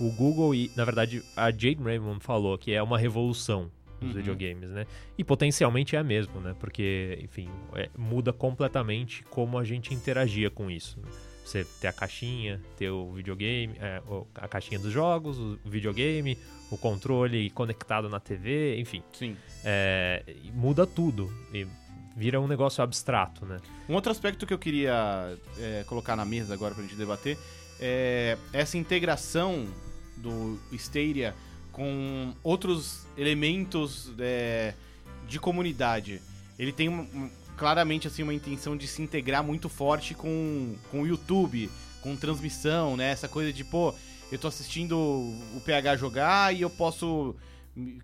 [0.00, 4.16] o Google e, na verdade, a Jade Raymond falou que é uma revolução nos Uhum.
[4.16, 4.86] videogames, né?
[5.18, 6.54] E potencialmente é mesmo, né?
[6.58, 10.98] Porque, enfim, é- muda completamente como a gente interagia com isso.
[11.00, 11.08] né?
[11.44, 14.00] Você ter a caixinha, ter o videogame, é,
[14.36, 16.38] a caixinha dos jogos, o videogame,
[16.70, 19.02] o controle conectado na TV, enfim.
[19.12, 19.36] Sim.
[19.64, 20.22] É,
[20.54, 21.32] muda tudo.
[21.52, 21.66] E
[22.16, 23.56] vira um negócio abstrato, né?
[23.88, 27.36] Um outro aspecto que eu queria é, colocar na mesa agora pra gente debater
[27.80, 29.66] é essa integração
[30.18, 31.34] do Stadia
[31.72, 34.74] com outros elementos é,
[35.26, 36.20] de comunidade.
[36.58, 37.08] Ele tem
[37.56, 41.70] claramente assim uma intenção de se integrar muito forte com, com o YouTube,
[42.02, 43.10] com transmissão, né?
[43.10, 43.94] Essa coisa de, pô,
[44.32, 47.36] eu tô assistindo o PH jogar e eu posso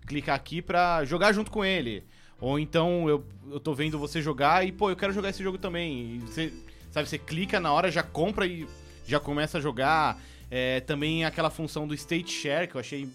[0.05, 2.03] clicar aqui pra jogar junto com ele.
[2.39, 5.57] Ou então eu, eu tô vendo você jogar e, pô, eu quero jogar esse jogo
[5.57, 6.15] também.
[6.15, 6.53] E você,
[6.91, 8.67] sabe, você clica na hora, já compra e
[9.05, 10.21] já começa a jogar.
[10.49, 13.09] É, também aquela função do State Share, que eu achei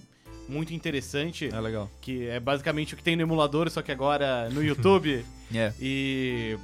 [0.48, 1.90] muito interessante, É legal.
[2.00, 5.24] que é basicamente o que tem no emulador, só que agora no YouTube.
[5.55, 5.70] É.
[5.78, 6.57] E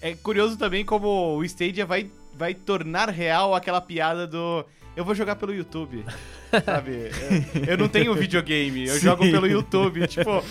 [0.00, 4.64] é curioso também como o Stadia vai, vai tornar real aquela piada do
[4.96, 6.02] eu vou jogar pelo YouTube,
[6.64, 7.10] sabe?
[7.54, 9.00] Eu- Eu não tenho videogame, eu Sim.
[9.00, 10.06] jogo pelo YouTube.
[10.08, 10.42] Tipo,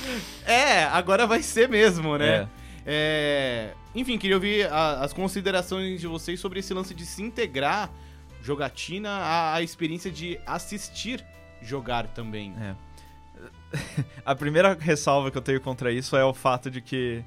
[0.46, 2.48] é, agora vai ser mesmo, né?
[2.86, 7.90] É, enfim, queria ouvir a- as considerações de vocês sobre esse lance de se integrar
[8.44, 11.26] jogatina à, à experiência de assistir
[11.64, 12.54] jogar também.
[12.62, 12.76] É.
[14.26, 17.24] A primeira ressalva que eu tenho contra isso é o fato de que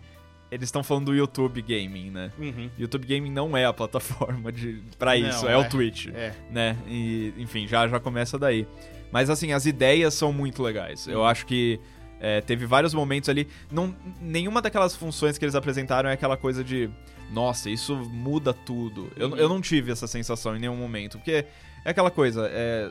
[0.50, 2.30] eles estão falando do YouTube Gaming, né?
[2.38, 2.70] Uhum.
[2.78, 5.56] YouTube Gaming não é a plataforma de para Não, isso, é, é.
[5.56, 6.32] o Twitch, É.
[6.50, 6.76] né?
[6.86, 8.66] E enfim, já já começa daí.
[9.10, 11.06] Mas assim, as ideias são muito legais.
[11.08, 11.24] Eu Uhum.
[11.26, 11.80] acho que
[12.20, 13.48] é, teve vários momentos ali.
[13.70, 16.88] Não, nenhuma daquelas funções que eles apresentaram é aquela coisa de
[17.30, 19.10] nossa, isso muda tudo.
[19.16, 19.36] Eu, Uhum.
[19.36, 21.44] eu não tive essa sensação em nenhum momento, porque
[21.84, 22.48] é aquela coisa.
[22.52, 22.90] É,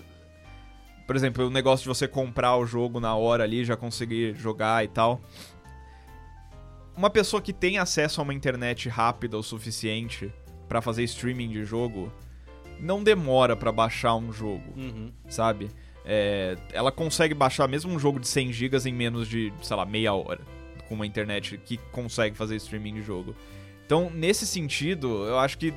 [1.05, 4.83] por exemplo, o negócio de você comprar o jogo na hora ali, já conseguir jogar
[4.83, 5.21] e tal.
[6.95, 10.31] Uma pessoa que tem acesso a uma internet rápida o suficiente
[10.67, 12.11] pra fazer streaming de jogo
[12.79, 15.11] não demora pra baixar um jogo, Uhum.
[15.27, 15.69] sabe?
[16.05, 19.85] É, ela consegue baixar mesmo um jogo de 100 GB em menos de, sei lá,
[19.85, 20.41] meia hora,
[20.87, 23.35] com uma internet que consegue fazer streaming de jogo.
[23.85, 25.73] Então, nesse sentido, eu acho que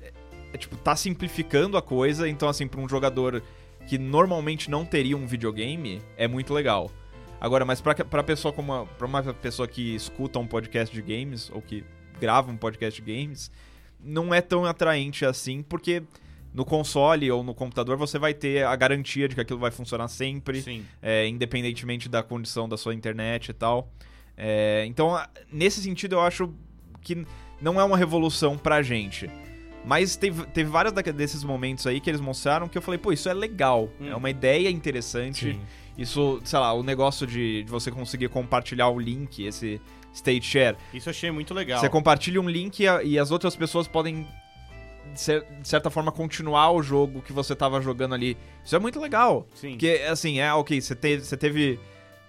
[0.00, 0.12] é,
[0.52, 3.42] é, tipo tá simplificando a coisa, então assim, pra um jogador
[3.86, 6.90] que normalmente não teria um videogame, é muito legal.
[7.40, 11.02] Agora, mas pra, pra pessoa como uma, pra uma pessoa que escuta um podcast de
[11.02, 11.84] games ou que
[12.20, 13.50] grava um podcast de games,
[14.00, 16.02] não é tão atraente assim, porque
[16.54, 20.08] no console ou no computador você vai ter a garantia de que aquilo vai funcionar
[20.08, 20.84] sempre, Sim.
[21.00, 23.90] é, independentemente da condição da sua internet e tal.
[24.36, 26.52] É, então, nesse sentido, eu acho
[27.00, 27.26] que
[27.60, 29.30] não é uma revolução pra gente.
[29.84, 33.28] Mas teve, teve vários desses momentos aí que eles mostraram que eu falei, pô, isso
[33.28, 33.88] é legal.
[34.00, 34.08] Hum.
[34.08, 35.52] É uma ideia interessante.
[35.54, 35.60] Sim.
[35.98, 39.80] Isso, sei lá, o negócio de, de você conseguir compartilhar o link, esse
[40.14, 40.76] state share.
[40.94, 41.80] Isso eu achei muito legal.
[41.80, 44.26] Você compartilha um link e, a- e as outras pessoas podem,
[45.12, 48.36] de cer- de certa forma, continuar o jogo que você tava jogando ali.
[48.64, 49.46] Isso é muito legal.
[49.54, 49.70] Sim.
[49.72, 51.24] Porque, assim, é ok, você teve.
[51.24, 51.78] Você teve.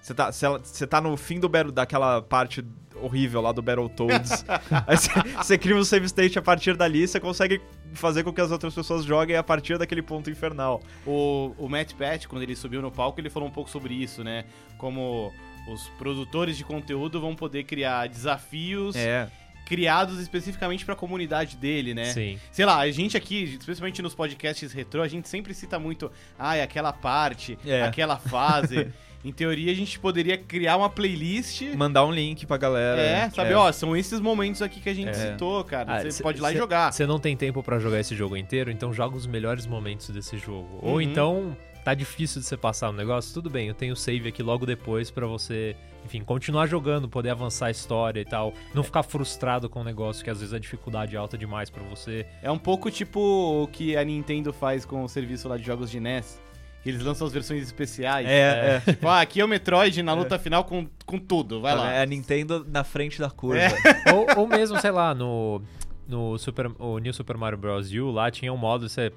[0.03, 2.63] Você tá, você- tá no fim do battle, daquela parte
[3.01, 4.43] horrível lá do Battletoads.
[4.85, 4.97] aí
[5.41, 7.61] você, cria um save state a partir dali você consegue
[7.93, 10.81] fazer com que as outras pessoas joguem a partir daquele ponto infernal.
[11.07, 14.23] O, o Matt Pat, quando ele subiu no palco, ele falou um pouco sobre isso,
[14.23, 14.43] né?
[14.77, 15.33] Como
[15.69, 19.29] os produtores de conteúdo vão poder criar desafios É.
[19.65, 22.05] criados especificamente pra comunidade dele, né?
[22.05, 22.37] Sim.
[22.51, 26.53] Sei lá, a gente aqui, especialmente nos podcasts retrô, a gente sempre cita muito, ah,
[26.61, 27.83] aquela parte, É.
[27.83, 28.91] aquela fase.
[29.23, 31.61] em teoria, a gente poderia criar uma playlist.
[31.75, 33.01] Mandar um link pra galera.
[33.01, 35.13] É, sabe, ó, são esses momentos aqui que a gente É.
[35.13, 35.95] citou, cara.
[35.95, 36.91] Ah, Você cê- pode ir lá e cê- jogar.
[36.91, 40.37] Você não tem tempo pra jogar esse jogo inteiro, então joga os melhores momentos desse
[40.37, 40.79] jogo.
[40.81, 40.91] Uhum.
[40.91, 41.55] Ou então
[41.85, 45.11] tá difícil de você passar o negócio, tudo bem, eu tenho save aqui logo depois
[45.11, 49.81] pra você, enfim, continuar jogando, poder avançar a história e tal, não ficar frustrado com
[49.81, 52.25] o negócio que às vezes a dificuldade é alta demais pra você.
[52.41, 53.19] É um pouco tipo
[53.63, 56.41] o que a Nintendo faz com o serviço lá de jogos de NES.
[56.83, 58.27] Que eles lançam as versões especiais.
[58.27, 58.91] É, é.
[58.91, 61.61] Tipo, ah, aqui é o Metroid na luta final com, com tudo.
[61.61, 61.91] Vai lá.
[61.93, 63.61] É a Nintendo na frente da curva.
[63.61, 63.71] É.
[64.13, 65.61] ou, ou mesmo, sei lá, no
[66.07, 67.91] no Super, o New Super Mario Bros.
[67.93, 69.11] U lá tinha um modo você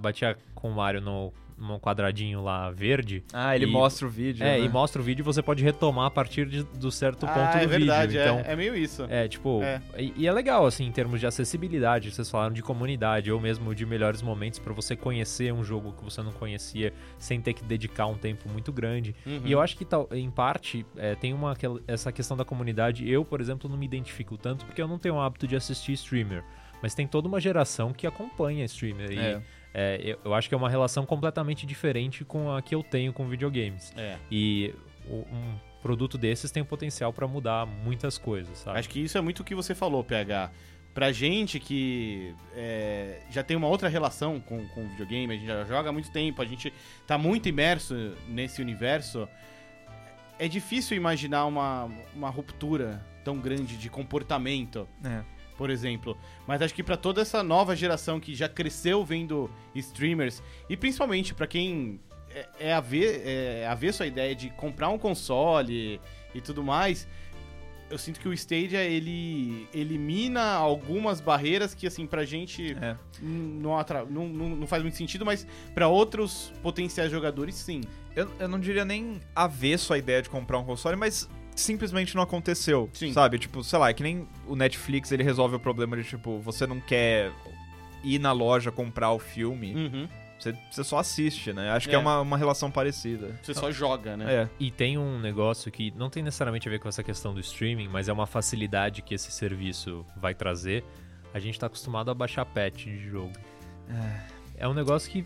[0.00, 3.24] batia com o Mario no num quadradinho lá verde.
[3.32, 4.44] Ah, ele E- mostra o vídeo.
[4.44, 4.60] É, né?
[4.60, 7.52] e mostra o vídeo e você pode retomar a partir de- do certo ponto ah,
[7.52, 8.12] do é verdade.
[8.12, 8.20] vídeo.
[8.20, 9.06] é- Então, é, meio isso.
[9.08, 9.80] é, tipo, É.
[9.98, 13.74] E, e é legal, assim, em termos de acessibilidade, vocês falaram de comunidade, ou mesmo
[13.74, 17.64] de melhores momentos pra você conhecer um jogo que você não conhecia sem ter que
[17.64, 19.14] dedicar um tempo muito grande.
[19.26, 19.40] Uhum.
[19.44, 21.56] E eu acho que, tal, em parte, é, tem uma,
[21.88, 23.08] essa questão da comunidade.
[23.10, 25.92] Eu, por exemplo, não me identifico tanto porque eu não tenho o hábito de assistir
[25.92, 26.44] streamer.
[26.82, 29.10] Mas tem toda uma geração que acompanha streamer.
[29.10, 29.40] E
[29.78, 30.00] É.
[30.02, 33.28] eu, eu acho que é uma relação completamente diferente com a que eu tenho com
[33.28, 33.92] videogames.
[33.96, 34.16] É.
[34.30, 34.74] E
[35.06, 38.78] o- um produto desses tem o potencial pra mudar muitas coisas, sabe?
[38.78, 40.50] Acho que isso é muito o que você falou, PH.
[40.94, 45.46] pra gente que é, já tem uma outra relação com, com o videogame, a gente
[45.46, 46.72] já joga há muito tempo, a gente
[47.06, 49.28] tá muito imerso nesse universo,
[50.38, 55.22] é difícil imaginar uma, uma ruptura tão grande de comportamento, É.
[55.56, 56.16] por exemplo.
[56.46, 61.34] Mas acho que pra toda essa nova geração que já cresceu vendo streamers, e principalmente
[61.34, 66.00] pra quem é, é, ave, é avesso à ideia de comprar um console
[66.34, 67.08] e tudo mais,
[67.88, 72.96] eu sinto que o Stadia ele elimina algumas barreiras que assim pra gente É.
[73.22, 77.80] não, atra- não, não, não faz muito sentido, mas pra outros potenciais jogadores sim.
[78.16, 82.22] Eu, eu não diria nem avesso a ideia de comprar um console, mas simplesmente não
[82.22, 82.88] aconteceu.
[82.92, 83.12] Sim.
[83.12, 83.38] Sabe?
[83.38, 86.66] Tipo, sei lá, é que nem o Netflix ele resolve o problema de, tipo, você
[86.66, 87.32] não quer
[88.04, 90.08] ir na loja comprar o filme, Uhum.
[90.38, 91.70] você, você só assiste, né?
[91.70, 92.00] Acho que é É.
[92.00, 93.34] uma, uma relação parecida.
[93.42, 94.32] Você só joga, né?
[94.42, 94.48] É.
[94.60, 97.88] E tem um negócio que não tem necessariamente a ver com essa questão do streaming,
[97.88, 100.84] mas é uma facilidade que esse serviço vai trazer.
[101.34, 103.32] A gente tá acostumado a baixar patch de jogo.
[103.88, 104.35] É
[104.68, 105.24] um negócio que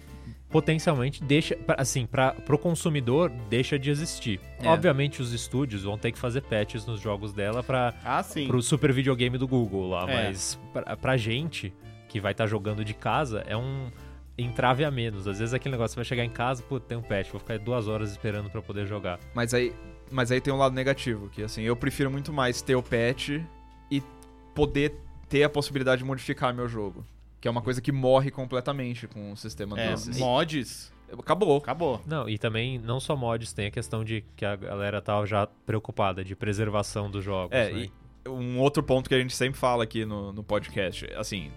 [0.48, 4.40] potencialmente deixa, assim, para pro consumidor deixa de existir.
[4.58, 4.68] É.
[4.68, 8.92] Obviamente os estúdios vão ter que fazer patches nos jogos dela para Ah, pro super
[8.92, 10.24] videogame do Google lá, É.
[10.26, 11.72] mas pra, pra gente
[12.08, 13.90] que vai estar jogando de casa é um
[14.36, 15.28] entrave a menos.
[15.28, 17.58] Às vezes aquele negócio você vai chegar em casa, pô, tem um patch, vou ficar
[17.58, 19.20] duas horas esperando pra poder jogar.
[19.34, 19.72] Mas aí,
[20.10, 23.40] mas aí tem um lado negativo, que assim, eu prefiro muito mais ter o patch
[23.88, 24.02] e
[24.52, 24.94] poder
[25.28, 27.04] ter a possibilidade de modificar meu jogo.
[27.40, 30.18] Que é uma coisa que morre completamente com um sistema É, desses.
[30.18, 31.56] mods, Acabou.
[31.56, 32.00] acabou.
[32.06, 35.46] Não, e também não só mods, tem a questão de que a galera tá já
[35.66, 37.88] preocupada de preservação dos jogos, É, né?
[38.24, 41.50] e um outro ponto que a gente sempre fala aqui no, no podcast, assim,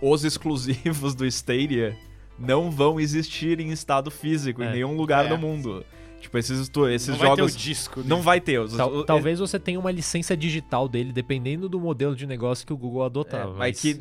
[0.00, 1.94] os exclusivos do Stadia
[2.38, 4.72] não vão existir em estado físico em É.
[4.72, 5.28] nenhum lugar É.
[5.28, 5.84] do mundo.
[6.22, 8.02] Tipo, esses, esses não vai ter jogos o disco.
[8.04, 8.58] não vai ter.
[8.60, 12.66] Os, Tal- o- talvez você tenha uma licença digital dele, dependendo do modelo de negócio
[12.66, 13.46] que o Google é, adotar.
[13.48, 14.00] mas mas que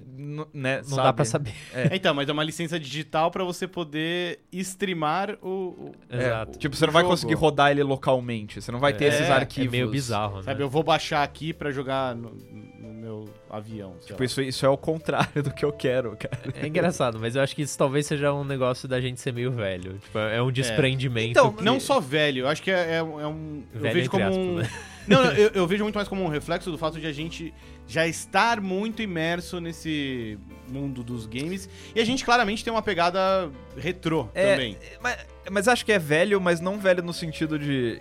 [0.53, 1.53] né, não dá pra saber.
[1.73, 5.47] É, Então, mas é uma licença digital pra você poder streamar o...
[5.47, 6.59] o- É, Exato.
[6.59, 7.13] tipo, você não vai jogo.
[7.13, 8.61] conseguir rodar ele localmente.
[8.61, 9.67] Você não vai ter É, esses é arquivos.
[9.67, 10.43] É meio bizarro, né?
[10.43, 13.93] Sabe, eu vou baixar aqui pra jogar no, no meu avião.
[13.99, 14.25] sei Tipo, lá.
[14.25, 16.39] isso, isso é o contrário do que eu quero, cara.
[16.61, 19.51] É engraçado, mas eu acho que isso talvez seja um negócio da gente ser meio
[19.51, 19.97] velho.
[19.99, 21.31] Tipo, é um desprendimento.
[21.31, 23.63] Então, que- Não só velho, eu acho que é, é- é um.
[23.73, 24.57] eu Velho vejo entre como um.
[24.59, 24.79] aspas, né?
[25.07, 27.51] Não, não, eu, eu vejo muito mais como um reflexo do fato de a gente
[27.87, 30.37] já estar muito imerso nesse
[30.71, 31.67] mundo dos games.
[31.95, 34.77] E a gente claramente tem uma pegada retrô É, também.
[35.01, 35.17] Mas,
[35.49, 37.99] mas acho que é velho, mas não velho no sentido de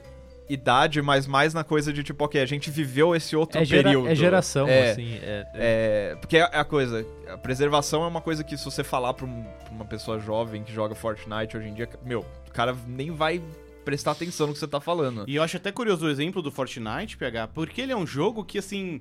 [0.53, 3.85] idade, mas mais na coisa de tipo, ok, a gente viveu esse outro É, gera-
[3.85, 4.09] período.
[4.09, 5.15] é geração, É, assim.
[5.23, 8.83] É, é- É, porque é a coisa, a preservação é uma coisa que se você
[8.83, 12.53] falar pra, um- pra uma pessoa jovem que joga Fortnite hoje em dia, meu, o
[12.53, 13.41] cara nem vai
[13.85, 15.25] prestar atenção no que você tá falando.
[15.27, 18.45] E eu acho até curioso o exemplo do Fortnite, PH, porque ele é um jogo
[18.45, 19.01] que, assim.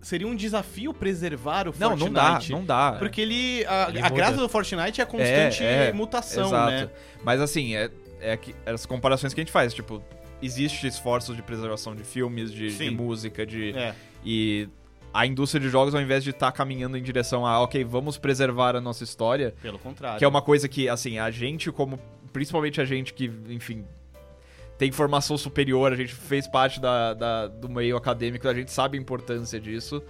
[0.00, 2.04] Seria um desafio preservar o Não, Fortnite.
[2.04, 2.92] não dá, não dá.
[3.00, 3.64] Porque ele.
[3.66, 6.70] A, Ele a graça do Fortnite é a constante É, é, mutação, Exato.
[6.70, 6.90] né?
[7.24, 7.90] Mas assim, é,
[8.22, 10.02] é que, as comparações que a gente faz, tipo,
[10.40, 13.76] existe esforços de preservação de filmes, de, de música, de.
[13.76, 13.94] É.
[14.24, 14.68] E
[15.12, 18.74] a indústria de jogos, ao invés de estar caminhando em direção a, ok, vamos preservar
[18.76, 20.18] a nossa história, Pelo contrário.
[20.18, 21.98] que é uma coisa que, assim, a gente, como.
[22.32, 23.84] Principalmente a gente que, enfim.
[24.78, 28.96] Tem formação superior, a gente fez parte da, da- do meio acadêmico, a gente sabe
[28.98, 30.02] a importância disso.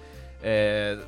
[0.43, 0.99] É,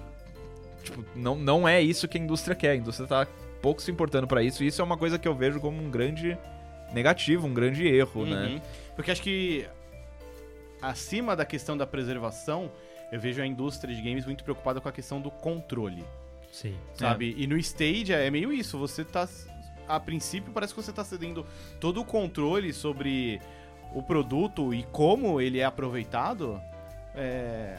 [0.82, 2.72] tipo, não, não é isso que a indústria quer.
[2.72, 3.26] A indústria tá
[3.62, 4.62] pouco se importando pra isso.
[4.62, 6.36] E isso é uma coisa que eu vejo como um grande
[6.94, 8.46] negativo, um grande erro, né?
[8.46, 8.60] Uhum.
[8.96, 9.66] Porque acho que
[10.80, 12.70] acima da questão da preservação,
[13.10, 16.04] eu vejo a indústria de games muito preocupada com a questão do controle,
[16.50, 16.76] Sim.
[16.94, 17.34] sabe?
[17.36, 19.28] E no Stadia é meio isso, você tá
[19.86, 21.46] a princípio parece que você tá cedendo
[21.78, 23.38] todo o controle sobre
[23.92, 26.60] o produto e como ele é aproveitado,
[27.14, 27.76] é,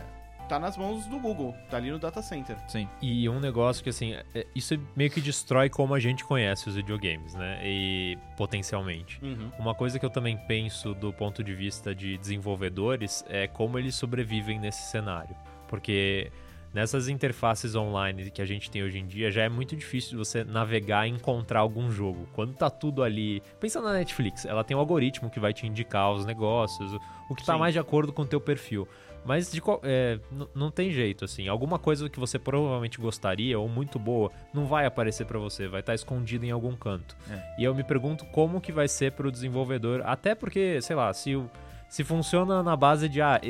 [0.48, 2.56] tá nas mãos do Google, tá ali no data center.
[2.68, 2.88] Sim.
[3.02, 6.76] E um negócio que, assim, é- isso meio que destrói como a gente conhece os
[6.76, 7.60] videogames, né?
[7.64, 9.20] E potencialmente.
[9.24, 9.52] Uhum.
[9.60, 13.96] Uma coisa que eu também penso do ponto de vista de desenvolvedores é como eles
[13.96, 15.36] sobrevivem nesse cenário.
[15.68, 16.32] Porque
[16.74, 20.44] nessas interfaces online que a gente tem hoje em dia, já é muito difícil você
[20.44, 22.28] navegar e encontrar algum jogo.
[22.34, 23.42] Quando tá tudo ali.
[23.60, 27.36] Pensa na Netflix, ela tem um algoritmo que vai te indicar os negócios, o- o
[27.36, 27.60] que tá Sim.
[27.60, 28.88] mais de acordo com o teu perfil.
[29.26, 30.20] Mas de qual- é,
[30.54, 31.48] não tem jeito, assim.
[31.48, 35.80] Alguma coisa que você provavelmente gostaria ou muito boa não vai aparecer pra você, vai
[35.80, 37.18] estar escondida em algum canto.
[37.58, 41.36] E eu me pergunto como que vai ser pro desenvolvedor, até porque, sei lá, se,
[41.36, 41.50] o-
[41.90, 43.42] se funciona na base de ah,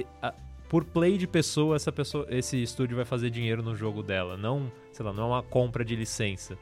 [0.69, 4.71] por play de pessoa, essa pessoa, esse estúdio vai fazer dinheiro no jogo dela, não,
[4.91, 6.57] sei lá, não é uma compra de licença.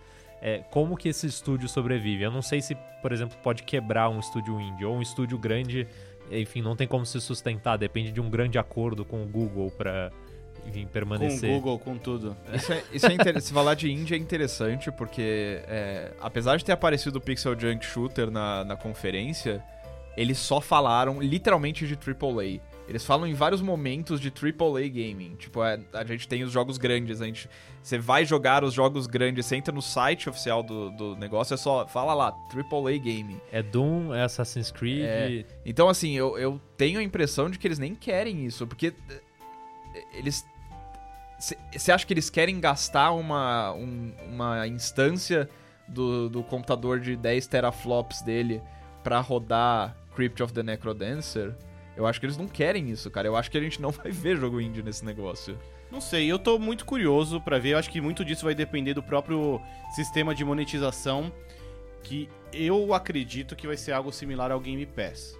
[0.45, 2.21] É, como que esse estúdio sobrevive?
[2.23, 5.87] Eu não sei se, por exemplo, pode quebrar um estúdio indie ou um estúdio grande,
[6.31, 10.11] enfim, não tem como se sustentar, depende de um grande acordo com o Google pra
[10.65, 11.49] enfim, Com permanecer.
[11.49, 12.37] o Google, com tudo.
[12.53, 16.63] Isso é, isso é inter- Se falar de indie é interessante, porque é, apesar de
[16.63, 19.61] ter aparecido o Pixel Junk Shooter na, na conferência,
[20.15, 22.61] eles só falaram literalmente de AAA.
[22.87, 25.35] Eles falam em vários momentos de AAA gaming.
[25.35, 27.49] Tipo, é, a gente tem os jogos grandes, a gente,
[27.81, 31.57] você vai jogar os jogos grandes, você entra no site oficial do, do negócio, é
[31.57, 33.39] só, fala lá, AAA gaming.
[33.51, 35.01] É Doom, é Assassin's Creed.
[35.05, 35.45] É.
[35.65, 40.03] Então, assim, eu, eu tenho a impressão de que eles nem querem isso, porque eh,
[40.13, 40.45] eles.
[41.73, 45.49] Você acha que eles querem gastar uma, um- uma instância
[45.87, 48.61] do, do computador de 10 teraflops dele
[49.03, 51.53] pra rodar Crypt of the Necrodancer?
[51.95, 53.27] Eu acho que eles não querem isso, cara.
[53.27, 55.57] Eu acho que a gente não vai ver jogo indie nesse negócio.
[55.91, 57.69] Não sei, eu tô muito curioso pra ver.
[57.69, 59.61] Eu acho que muito disso vai depender do próprio
[59.95, 61.31] sistema de monetização,
[62.01, 65.37] que eu acredito que vai ser algo similar ao Game Pass.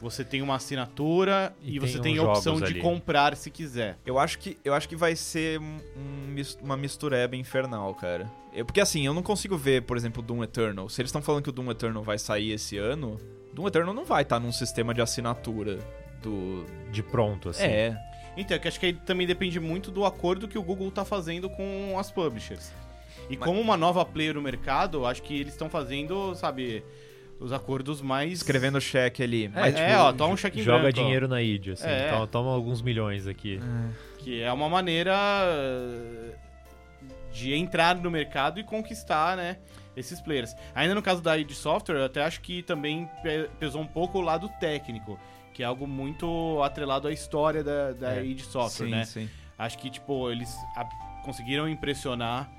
[0.00, 2.80] Você tem uma assinatura e, E você tem a opção de ali.
[2.80, 3.96] comprar se quiser.
[4.04, 8.30] Eu acho que, eu acho que vai ser um- um uma mistureba infernal, cara.
[8.52, 10.88] Eu- porque assim, eu não consigo ver, por exemplo, Doom Eternal.
[10.88, 13.18] Se eles estão falando que o Doom Eternal vai sair esse ano,
[13.52, 15.78] Doom Eternal não vai estar num sistema de assinatura
[16.22, 16.64] do.
[16.90, 17.64] De pronto, assim.
[17.64, 17.96] É.
[18.36, 21.04] Então, é que acho que aí também depende muito do acordo que o Google tá
[21.04, 22.72] fazendo com as publishers.
[23.28, 26.84] E Mas- como uma nova player no mercado, acho que eles estão fazendo, sabe,
[27.40, 28.32] os acordos mais.
[28.34, 29.48] Escrevendo cheque ali.
[29.48, 31.02] Mas, é, tipo, ó, toma um cheque em Joga branco, ó.
[31.02, 31.86] dinheiro na id, assim.
[31.88, 32.10] É.
[32.10, 33.60] Toma, toma alguns milhões aqui.
[34.18, 35.12] Que é uma maneira
[37.32, 39.56] de entrar no mercado e conquistar, né,
[39.96, 40.54] esses players.
[40.74, 44.18] Ainda no caso da id Software, eu até acho que também pe- pesou um pouco
[44.18, 45.18] o lado técnico,
[45.52, 48.24] que é algo muito atrelado à história da, da É.
[48.24, 49.04] id Software, sim, né?
[49.04, 49.28] sim.
[49.58, 50.54] Acho que, tipo, eles
[51.24, 52.50] conseguiram impressionar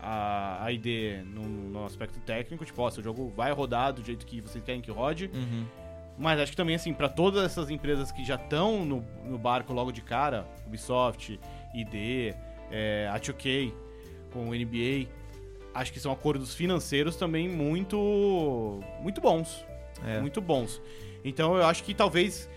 [0.00, 4.24] a, a ID no, no aspecto técnico, tipo, ó, seu jogo vai rodar do jeito
[4.26, 5.64] que vocês querem que rode, Uhum.
[6.18, 9.72] mas acho que também, assim, pra todas essas empresas que já estão no, no barco
[9.72, 11.40] logo de cara, Ubisoft,
[11.74, 12.34] ID,
[12.70, 13.72] é, a 2K,
[14.32, 15.08] com o NBA,
[15.74, 19.64] acho que são acordos financeiros também muito, muito bons.
[20.04, 20.20] É.
[20.20, 20.80] Muito bons.
[21.24, 22.48] Então eu acho que talvez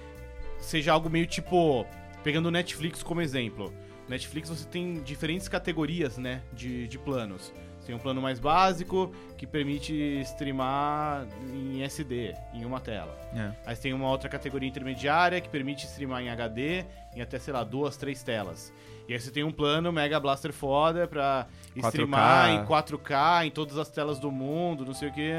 [0.59, 1.85] seja algo meio tipo,
[2.23, 3.73] pegando o Netflix como exemplo.
[4.07, 7.53] Netflix você tem diferentes categorias, né, de, de planos.
[7.87, 13.17] Tem um plano mais básico, que permite streamar em SD, em uma tela.
[13.33, 13.53] É.
[13.65, 16.83] Aí você tem uma outra categoria intermediária que permite streamar em HD
[17.15, 18.73] em até, sei lá, duas, três telas.
[19.07, 21.47] E aí você tem um plano Mega Blaster foda pra
[21.77, 21.87] 4K.
[21.87, 25.31] streamar em 4K, em todas as telas do mundo, não sei o que.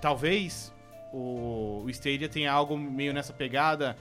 [0.00, 0.72] Talvez
[1.12, 3.94] o, o Stadia tenha algo meio nessa pegada,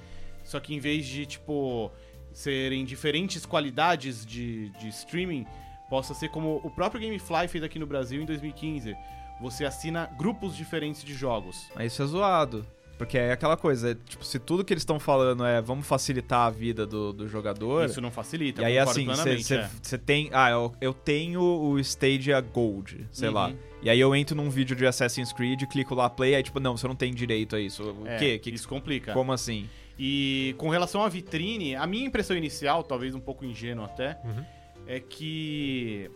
[0.45, 1.91] só que em vez de, tipo,
[2.31, 5.45] serem diferentes qualidades de, de streaming,
[5.89, 8.95] possa ser como o próprio Gamefly fez aqui no Brasil em 2015.
[9.41, 11.69] Você assina grupos diferentes de jogos.
[11.75, 12.65] Mas isso é zoado.
[12.97, 16.47] Porque é aquela coisa, é, tipo, se tudo que eles estão falando é vamos facilitar
[16.47, 17.85] a vida do, do jogador.
[17.85, 19.69] Isso não facilita, E aí, assim, plenamente, é.
[19.79, 20.31] você tem.
[20.33, 23.35] Ah, eu, eu tenho o Stadia Gold, sei Uhum.
[23.35, 23.53] lá.
[23.83, 26.75] E aí eu entro num vídeo de Assassin's Creed, clico lá play, aí tipo, não,
[26.75, 27.83] você não tem direito a isso.
[27.83, 28.39] O É, quê?
[28.39, 29.13] Que, Isso complica.
[29.13, 29.69] Como assim?
[29.99, 34.43] E com relação à vitrine, a minha impressão inicial, talvez um pouco ingênua até, Uhum.
[34.87, 36.09] É que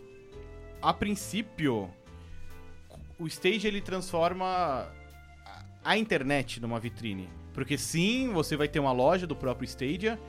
[0.81, 1.89] a princípio
[3.19, 4.87] o stage ele transforma
[5.83, 7.29] a- internet numa vitrine.
[7.53, 10.19] Porque sim, você vai ter uma loja do próprio Stadia,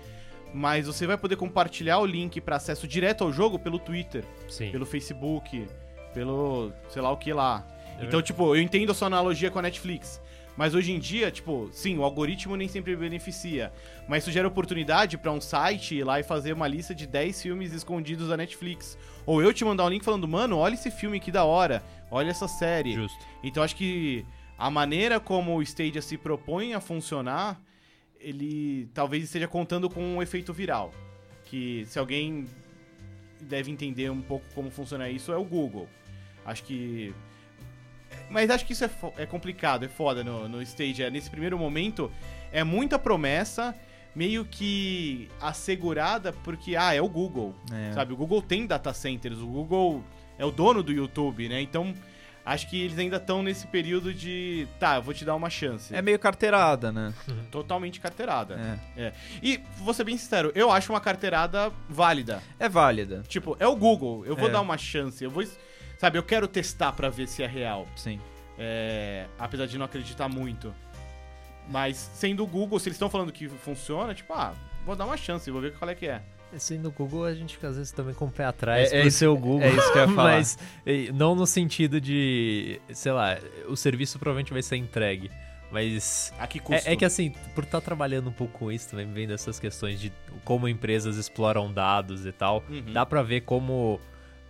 [0.52, 4.70] mas você vai poder compartilhar o link para acesso direto ao jogo pelo Twitter, Sim.
[4.70, 5.66] pelo Facebook,
[6.12, 7.66] pelo sei lá o que lá.
[7.98, 10.20] É Então, tipo, eu entendo a sua analogia com a Netflix.
[10.56, 13.72] Mas hoje em dia, tipo, sim, o algoritmo nem sempre beneficia.
[14.08, 17.42] Mas isso gera oportunidade pra um site ir lá e fazer uma lista de 10
[17.42, 18.98] filmes escondidos da Netflix.
[19.24, 22.30] Ou eu te mandar um link falando, mano, olha esse filme que da hora, olha
[22.30, 22.94] essa série.
[22.94, 23.24] Justo.
[23.42, 24.26] Então acho que
[24.58, 27.60] a maneira como o Stadia se propõe a funcionar,
[28.20, 30.92] ele talvez esteja contando com um efeito viral.
[31.44, 32.46] Que se alguém
[33.40, 35.88] deve entender um pouco como funciona isso, é o Google.
[36.44, 37.14] Acho que.
[38.32, 41.10] Mas acho que isso é, é complicado, é foda no, no Stadia.
[41.10, 42.10] Nesse primeiro momento,
[42.50, 43.74] é muita promessa,
[44.14, 47.54] meio que assegurada, porque, ah, é o Google.
[47.72, 47.92] É.
[47.92, 50.02] Sabe, o Google tem data centers, o Google
[50.38, 51.60] é o dono do YouTube, né?
[51.60, 51.94] Então,
[52.44, 55.94] acho que eles ainda estão nesse período de, tá, eu vou te dar uma chance.
[55.94, 57.12] É meio carteirada, né?
[57.50, 58.80] Totalmente carteirada.
[58.96, 59.12] É.
[59.42, 62.42] E, vou ser bem sincero, eu acho uma carteirada válida.
[62.58, 64.52] É válida, Tipo, é o Google, eu vou É.
[64.52, 65.44] dar uma chance, eu vou...
[66.02, 67.86] Sabe, eu quero testar pra ver se é real.
[67.94, 68.18] sim.
[68.58, 70.74] É, apesar de não acreditar muito.
[71.70, 74.52] Mas, sendo o Google, se eles estão falando que funciona, tipo, ah,
[74.84, 76.20] vou dar uma chance, vou ver qual é que é.
[76.58, 79.00] Sendo o Google, a gente fica às vezes também com o pé atrás É- é
[79.02, 79.62] por isso- ser o Google.
[79.62, 80.32] é isso que eu ia falar.
[80.38, 80.58] Mas
[81.14, 83.38] não no sentido de, sei lá,
[83.68, 85.30] o serviço provavelmente vai ser entregue.
[85.70, 86.86] Mas A que custo?
[86.88, 90.00] é, é que assim, por estar trabalhando um pouco com isso também, vendo essas questões
[90.00, 90.12] de
[90.44, 92.92] como empresas exploram dados e tal, Uhum.
[92.92, 93.98] dá pra ver como,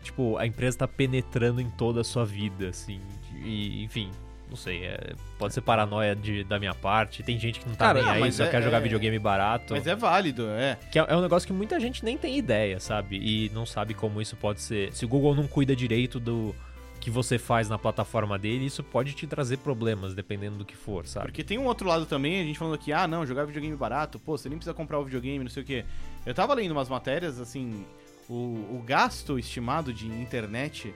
[0.02, 3.00] tipo, a empresa tá penetrando em toda a sua vida, assim.
[3.44, 4.10] E, enfim,
[4.48, 7.22] não sei, é- pode ser paranoia de- da minha parte.
[7.22, 9.18] Tem gente que não tá Cara, nem não, aí, só é- quer jogar é- videogame
[9.18, 9.72] barato.
[9.74, 10.78] Mas é válido, é.
[10.90, 13.16] Que é, é um negócio que muita gente nem tem ideia, sabe?
[13.16, 14.92] E não sabe como isso pode ser.
[14.92, 16.54] Se o Google não cuida direito do
[17.00, 21.04] que você faz na plataforma dele, isso pode te trazer problemas, dependendo do que for,
[21.04, 21.26] sabe?
[21.26, 24.20] Porque tem um outro lado também, a gente falando aqui, ah, não, jogar videogame barato,
[24.20, 25.84] pô, você nem precisa comprar o videogame, não sei o quê.
[26.24, 27.84] Eu tava lendo umas matérias, assim,
[28.28, 30.94] o, o gasto estimado de internet,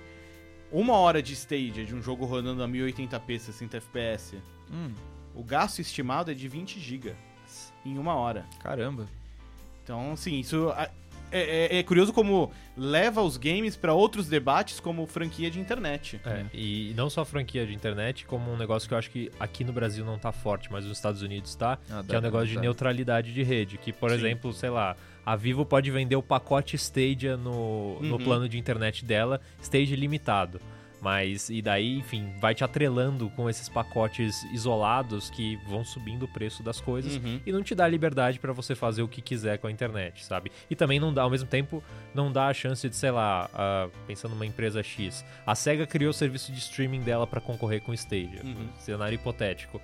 [0.70, 4.36] uma hora de Stadia de um jogo rodando a 1080p, 60 FPS,
[4.70, 4.92] Hum,
[5.34, 7.14] o gasto estimado é de 20 GB
[7.84, 8.44] em uma hora.
[8.60, 9.06] caramba.
[9.84, 10.72] Então, assim, isso
[11.32, 16.20] é, é- é curioso como leva os games pra outros debates como franquia de internet.
[16.24, 19.64] É, e não só franquia de internet, como um negócio que eu acho que aqui
[19.64, 22.48] no Brasil não tá forte, mas nos Estados Unidos tá, Ah, que é o negócio
[22.48, 22.60] de dá.
[22.60, 23.78] neutralidade de rede.
[23.78, 24.16] Que, por Sim.
[24.16, 28.24] exemplo, sei lá, a Vivo pode vender o pacote Stadia no, no Uhum.
[28.24, 30.60] plano de internet dela, Stadia limitado.
[31.00, 36.28] Mas, e daí, enfim, vai te atrelando com esses pacotes isolados que vão subindo o
[36.28, 37.40] preço das coisas Uhum.
[37.46, 40.50] e não te dá liberdade pra você fazer o que quiser com a internet, sabe?
[40.70, 41.82] E também não dá, ao mesmo tempo,
[42.14, 46.10] não dá a chance de, sei lá, ah, pensando numa empresa X, a SEGA criou
[46.10, 48.68] o serviço de streaming dela pra concorrer com o Stadia, Uhum.
[48.78, 49.80] cenário hipotético.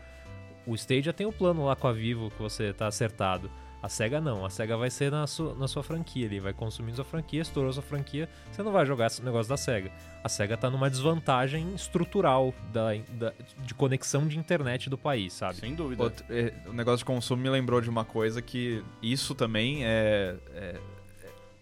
[0.66, 3.50] O Stadia tem o plano lá com a Vivo que você tá acertado.
[3.82, 6.94] A SEGA não, a SEGA vai ser na sua, na sua franquia ali, vai consumindo
[6.94, 9.90] sua franquia, estourou sua franquia, você não vai jogar esse negócio da SEGA.
[10.22, 13.32] A SEGA tá numa desvantagem estrutural da, da-
[13.66, 15.56] de conexão de internet do país, sabe?
[15.56, 16.00] Sem dúvida.
[16.04, 20.36] Outro- é, o negócio de consumo me lembrou de uma coisa que isso também é,
[20.54, 20.78] é- é-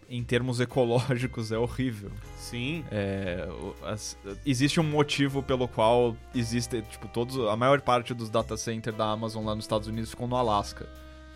[0.07, 2.11] em termos ecológicos é horrível.
[2.37, 2.85] Sim.
[2.91, 3.47] É,
[3.83, 4.15] as-
[4.45, 9.05] existe um motivo pelo qual existe, tipo, todos, a maior parte dos data centers da
[9.09, 10.87] Amazon lá nos Estados Unidos ficam no Alasca.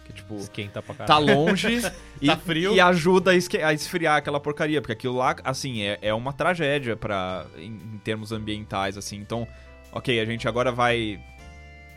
[0.06, 1.36] Que, tipo, Esquenta pra tá caralho.
[1.36, 1.82] longe
[2.22, 2.74] e, Tá frio.
[2.76, 6.32] e ajuda a, esque- a esfriar aquela porcaria, porque aquilo lá, assim, é, é uma
[6.32, 9.18] tragédia para em, em termos ambientais, assim.
[9.18, 9.48] Então,
[9.92, 11.20] ok, a gente agora vai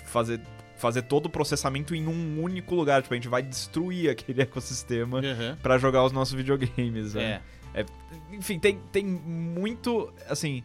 [0.07, 0.41] fazer
[0.79, 5.19] fazer todo o processamento em um único lugar, tipo, a gente vai destruir aquele ecossistema
[5.19, 5.57] Uhum.
[5.61, 7.41] pra jogar os nossos videogames, né?
[7.75, 7.85] É.
[8.31, 10.63] Enfim, tem, tem muito, assim,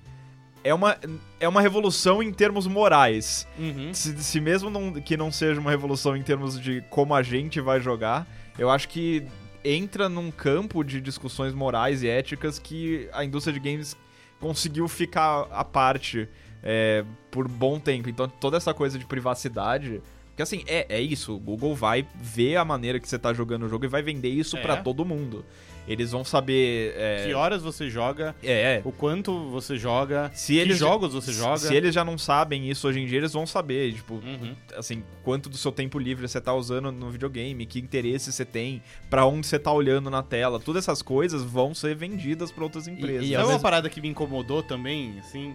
[0.63, 0.97] é uma,
[1.39, 3.47] é uma revolução em termos morais.
[3.59, 3.93] Uhum.
[3.93, 7.59] Se, se mesmo não- que não seja uma revolução em termos de como a gente
[7.59, 9.25] vai jogar, eu acho que
[9.63, 13.95] entra num campo de discussões morais e éticas que a indústria de games
[14.39, 16.27] conseguiu ficar à parte
[16.61, 18.09] é, por bom tempo.
[18.09, 20.01] Então toda essa coisa de privacidade.
[20.33, 21.35] Porque assim, é, é isso.
[21.35, 24.29] O Google vai ver a maneira que você tá jogando o jogo e vai vender
[24.29, 24.61] isso É.
[24.61, 25.45] pra todo mundo.
[25.87, 26.93] Eles vão saber.
[26.97, 28.81] É, Que horas você joga, é, é.
[28.85, 31.57] o quanto você joga, Se que eles, jogos você joga.
[31.57, 34.55] Se eles já não sabem isso hoje em dia, eles vão saber, tipo, Uhum.
[34.77, 38.81] assim, quanto do seu tempo livre você tá usando no videogame, que interesse você tem,
[39.09, 40.57] pra onde você tá olhando na tela.
[40.57, 43.23] Todas essas coisas vão ser vendidas pra outras empresas.
[43.25, 45.53] e Sabe às uma vezes- parada que me incomodou também, assim,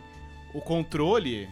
[0.52, 1.48] o controle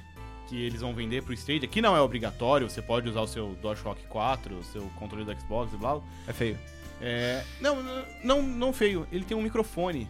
[0.48, 3.56] que eles vão vender pro Stadia, que não é obrigatório, você pode usar o seu
[3.60, 6.00] DualShock 4, o seu controle do Xbox e blá.
[6.26, 6.58] É feio.
[7.00, 7.82] É, não,
[8.24, 10.08] não, não feio, ele tem um microfone,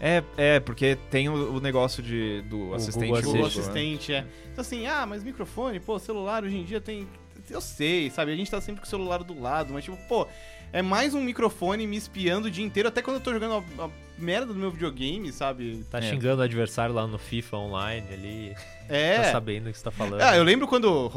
[0.00, 3.46] É, é, porque tem o, o negócio de, do assistente Google o Google, né?
[3.46, 4.26] assistente, é.
[4.52, 7.06] Então assim, ah, mas microfone, pô, celular hoje em dia tem...
[7.48, 10.26] Eu sei, sabe, a gente tá sempre com o celular do lado, mas tipo, pô,
[10.72, 13.84] é mais um microfone me espiando o dia inteiro, até quando eu tô jogando a,
[13.84, 15.84] a merda do meu videogame, sabe?
[15.90, 16.02] Tá É.
[16.02, 18.56] xingando o adversário lá no FIFA online ali.
[18.88, 19.16] É.
[19.18, 20.20] Tá sabendo o que você tá falando.
[20.20, 21.10] Ah, eu lembro quando,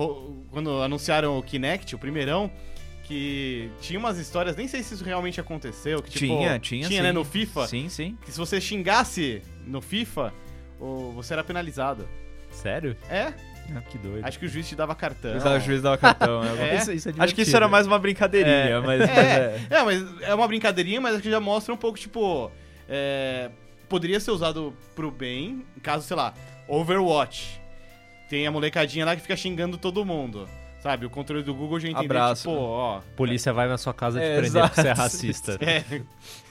[0.51, 2.51] quando anunciaram o Kinect, o primeirão,
[3.03, 6.99] que tinha umas histórias, nem sei se isso realmente aconteceu, que tipo, Tinha, tinha, tinha
[6.99, 7.01] sim.
[7.03, 8.17] né, no FIFA, Sim, sim.
[8.23, 10.31] que se você xingasse no FIFA,
[11.15, 12.07] você era penalizado.
[12.51, 12.95] Sério?
[13.09, 13.33] É,
[13.89, 14.26] Que doido.
[14.26, 15.32] acho que o juiz te dava cartão.
[15.38, 16.43] O juiz dava cartão.
[16.43, 16.49] né?
[16.72, 16.76] É.
[16.78, 18.80] Isso- isso é Acho que isso era mais uma brincadeirinha, É.
[18.80, 19.76] mas, mas É, é.
[19.76, 22.51] é, mas é uma brincadeirinha, mas acho que já mostra um pouco, tipo,
[22.88, 23.49] é,
[23.88, 26.34] poderia ser usado pro bem, caso, sei lá,
[26.67, 27.59] Overwatch.
[28.30, 30.47] Tem a molecadinha lá que fica xingando todo mundo.
[30.82, 32.43] Sabe, o controle do Google já entendeu, Abraço.
[32.47, 34.67] tipo, ó, Polícia vai na sua casa te É, prender exato.
[34.70, 35.57] porque você é racista.
[35.61, 35.84] É.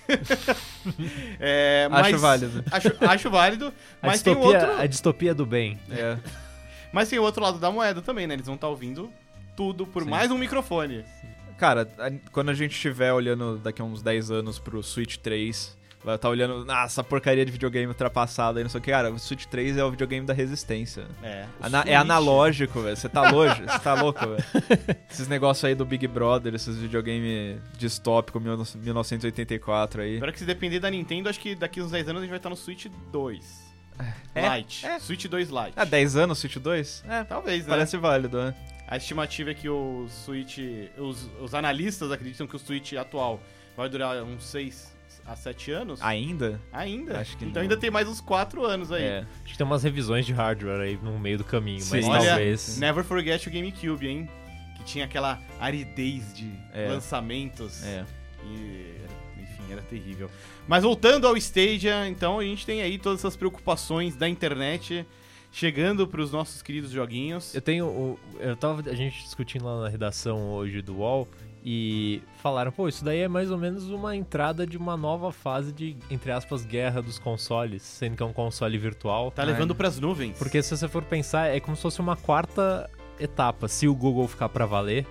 [1.41, 2.65] É, Acho mas- válido.
[2.71, 4.83] Acho, acho válido, A mas tem distopia, outro.
[4.83, 5.79] a distopia do bem.
[5.91, 6.17] É.
[6.93, 8.35] Mas tem o outro lado da moeda também, né?
[8.35, 9.13] Eles vão estar ouvindo
[9.57, 10.11] tudo por Sim.
[10.11, 11.05] mais um microfone.
[11.59, 11.89] Cara,
[12.33, 16.29] quando a gente estiver olhando daqui a uns 10 anos pro Switch 3, vai estar
[16.29, 18.91] olhando, ah, essa porcaria de videogame ultrapassada e não sei o que.
[18.93, 21.07] Cara, o Switch 3 é o videogame da resistência.
[21.21, 21.47] É.
[21.61, 21.93] Ana- Switch.
[21.93, 22.97] é analógico, velho.
[22.97, 24.45] Você tá longe, você tá louco, velho.
[25.11, 30.17] Esses negócios aí do Big Brother, esses videogame distópico 1984 aí.
[30.19, 32.39] Agora que se depender da Nintendo, acho que daqui uns 10 anos a gente vai
[32.39, 33.68] estar no Switch 2.
[34.35, 34.87] É, Lite.
[34.87, 34.99] é.
[35.01, 35.73] Switch 2 Lite.
[35.77, 37.05] Ah, 10 anos Switch 2?
[37.09, 37.71] É, Talvez, né?
[37.71, 38.55] parece válido, né?
[38.87, 40.59] A estimativa é que o Switch.
[40.97, 43.41] Os, os analistas acreditam que o Switch atual
[43.77, 44.97] vai durar uns 6
[45.27, 46.01] a 7 anos.
[46.03, 46.59] Ainda?
[46.73, 47.19] Ainda?
[47.21, 47.63] Acho que então não.
[47.63, 49.03] ainda tem mais uns 4 anos aí.
[49.03, 49.19] É.
[49.45, 52.11] Acho que tem umas revisões de hardware aí no meio do caminho, mas Sim.
[52.11, 52.79] Olha, talvez.
[52.79, 54.29] Never forget o GameCube, hein?
[54.77, 56.89] Que tinha aquela aridez de É.
[56.89, 57.83] lançamentos.
[57.85, 58.07] É.
[58.45, 58.98] E,
[59.73, 60.31] era terrível.
[60.67, 65.07] Mas voltando ao Stadia, então a gente tem aí todas essas preocupações da internet
[65.51, 67.55] chegando para os nossos queridos joguinhos.
[67.55, 67.87] Eu tenho.
[67.87, 71.27] o- Eu tava a gente discutindo lá na redação hoje do UOL
[71.65, 75.73] e falaram, pô, isso daí é mais ou menos uma entrada de uma nova fase
[75.73, 79.31] de, entre aspas, guerra dos consoles, sendo que é um console virtual.
[79.31, 80.39] Tá levando para as nuvens.
[80.39, 82.89] Porque se você for pensar, é como se fosse uma quarta
[83.19, 85.07] etapa, se o Google ficar pra valer.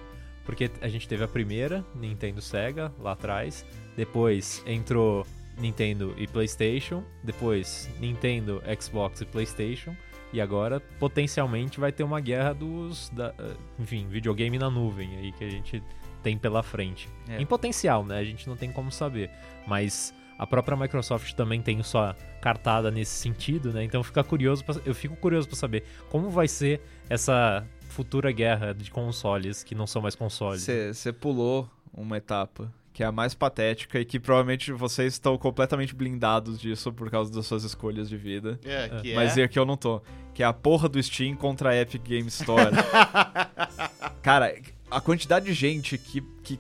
[0.45, 3.66] Porque a gente teve a primeira, Nintendo Sega, lá atrás.
[3.98, 5.26] Depois entrou
[5.58, 7.04] Nintendo e PlayStation.
[7.24, 9.93] Depois Nintendo, Xbox e PlayStation.
[10.32, 13.10] E agora, potencialmente, vai ter uma guerra dos.
[13.10, 15.82] da- eh, enfim, videogame na nuvem aí que a gente
[16.22, 17.10] tem pela frente.
[17.28, 17.41] É.
[17.41, 18.20] Em potencial, né?
[18.20, 19.32] A gente não tem como saber.
[19.66, 23.84] Mas a própria Microsoft também tem sua cartada nesse sentido, né?
[23.84, 28.74] Então fica curioso, pra- eu fico curioso pra saber como vai ser essa futura guerra
[28.74, 30.62] de consoles que não são mais consoles.
[30.93, 35.93] Você pulou uma etapa que é a mais patética e que provavelmente vocês estão completamente
[35.93, 38.60] blindados disso por causa das suas escolhas de vida.
[38.66, 39.41] É, que Mas é...
[39.41, 40.02] é que eu não tô.
[40.34, 42.72] Que é a porra do Steam contra a Epic Game Store.
[44.24, 44.52] Cara,
[44.89, 46.60] a quantidade de gente que, que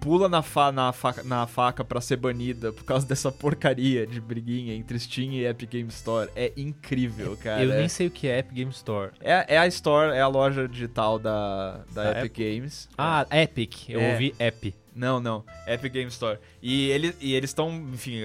[0.00, 4.20] pula na, fa na, faca, na faca pra ser banida por causa dessa porcaria de
[4.20, 7.64] briguinha entre Steam e Epic Game Store é incrível, cara.
[7.64, 9.10] eu É- nem sei o que é Epic Game Store.
[9.20, 12.88] é, é a Store, é a loja digital da, da Da Epic Games.
[12.96, 13.88] Ah, Epic.
[13.88, 14.12] Eu É.
[14.12, 14.74] ouvi Epic.
[14.98, 15.44] Não, não.
[15.66, 16.38] Epic Game Store.
[16.60, 18.20] E, ele, e eles estão, enfim,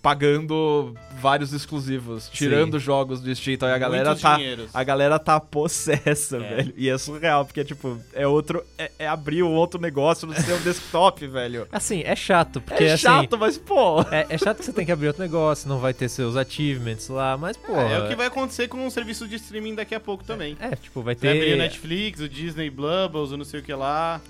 [0.00, 3.54] pagando vários exclusivos, tirando jogos do Steam.
[3.54, 4.36] Então a galera Muitos tá.
[4.36, 4.70] dinheiros.
[4.72, 6.54] A galera tá possessa, É.
[6.56, 6.74] velho.
[6.76, 8.64] E é surreal, porque, tipo, é outro.
[8.78, 11.66] É, é abrir um outro negócio no seu desktop, velho.
[11.72, 13.02] Assim, é chato, porque é assim.
[13.02, 14.02] chato, mas, pô.
[14.02, 17.08] É, é chato que você tem que abrir outro negócio, não vai ter seus achievements
[17.08, 17.74] lá, mas, pô.
[17.74, 20.56] É, é o que vai acontecer com um serviço de streaming daqui a pouco também.
[20.60, 23.58] É, tipo, vai Você vai abrir o ter Netflix, o Disney Blubbles, o não sei
[23.58, 24.20] o que lá.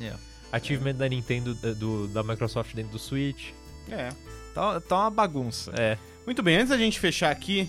[0.56, 3.50] Achievement da Nintendo, eh, do, da Microsoft dentro do Switch.
[3.90, 4.10] É.
[4.54, 5.72] Tá, tá uma bagunça.
[5.76, 5.98] É.
[6.24, 7.68] Muito bem, antes da gente fechar aqui,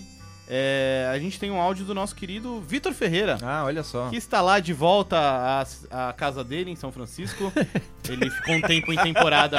[0.50, 3.36] é, a gente tem um áudio do nosso querido Vitor Ferreira.
[3.42, 4.08] Ah, olha só.
[4.08, 5.16] Que está lá de volta
[5.90, 7.52] à, à casa dele em São Francisco.
[8.08, 9.58] Ele ficou um tempo em temporada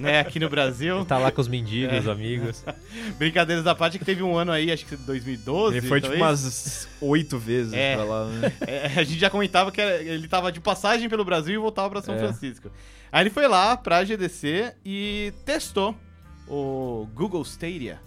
[0.00, 1.04] né, aqui no Brasil.
[1.04, 1.98] Tá lá com os mendigos, É.
[2.00, 2.64] os amigos.
[3.18, 5.76] Brincadeiras da parte que teve um ano aí, acho que 2012.
[5.76, 6.42] Ele foi tipo talvez.
[6.42, 7.94] umas oito vezes É.
[7.96, 8.52] pra lá, né?
[8.66, 12.00] É, a gente já comentava que ele tava de passagem pelo Brasil e voltava pra
[12.00, 12.18] São É.
[12.18, 12.70] Francisco.
[13.12, 15.94] Aí ele foi lá pra GDC e testou
[16.48, 18.00] o Google Stadia.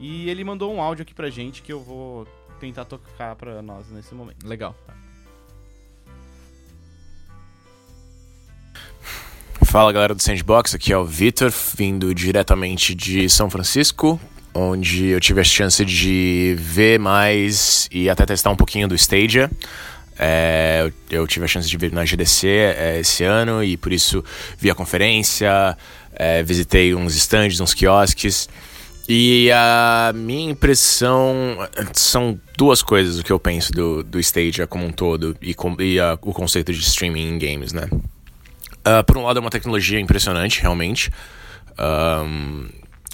[0.00, 2.26] E ele mandou um áudio aqui pra gente que eu vou
[2.58, 4.46] tentar tocar pra nós nesse momento.
[4.46, 4.74] Legal.
[9.64, 14.18] Fala galera do Sandbox, aqui é o Vitor, vindo diretamente de São Francisco,
[14.52, 19.48] onde eu tive a chance de ver mais e até testar um pouquinho do Stadia.
[20.18, 23.92] É, eu, eu tive a chance de vir na GDC é, esse ano e por
[23.92, 24.24] isso
[24.58, 25.76] vi a conferência,
[26.14, 28.48] é, visitei uns stands, uns quiosques.
[29.12, 31.58] E a minha impressão
[31.92, 35.74] são duas coisas o que eu penso do, do Stadia como um todo e, com,
[35.82, 37.88] e a- o conceito de streaming em games, né?
[38.84, 41.10] Ah, por um lado, é uma tecnologia impressionante, realmente.
[41.76, 42.68] Ahn,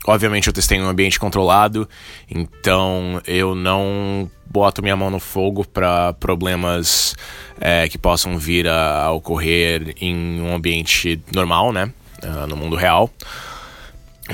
[0.07, 1.89] obviamente, eu testei em um ambiente controlado,
[2.31, 7.17] então eu não boto minha mão no fogo para problemas
[7.59, 11.91] eh, que possam vir a, a ocorrer em um ambiente normal, né?
[12.23, 13.11] Ah, no mundo real.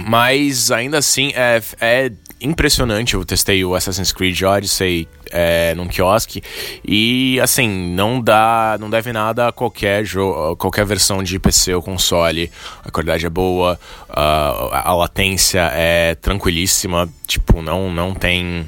[0.01, 3.14] Mas ainda assim é, é impressionante.
[3.14, 6.43] Eu testei o Assassin's Creed Odyssey é, num quiosque
[6.84, 11.82] e assim não dá, não deve nada a qualquer jogo, qualquer versão de PC ou
[11.82, 12.51] console.
[12.84, 13.78] A qualidade é boa,
[14.09, 17.09] a, a latência é tranquilíssima.
[17.26, 18.66] Tipo não não tem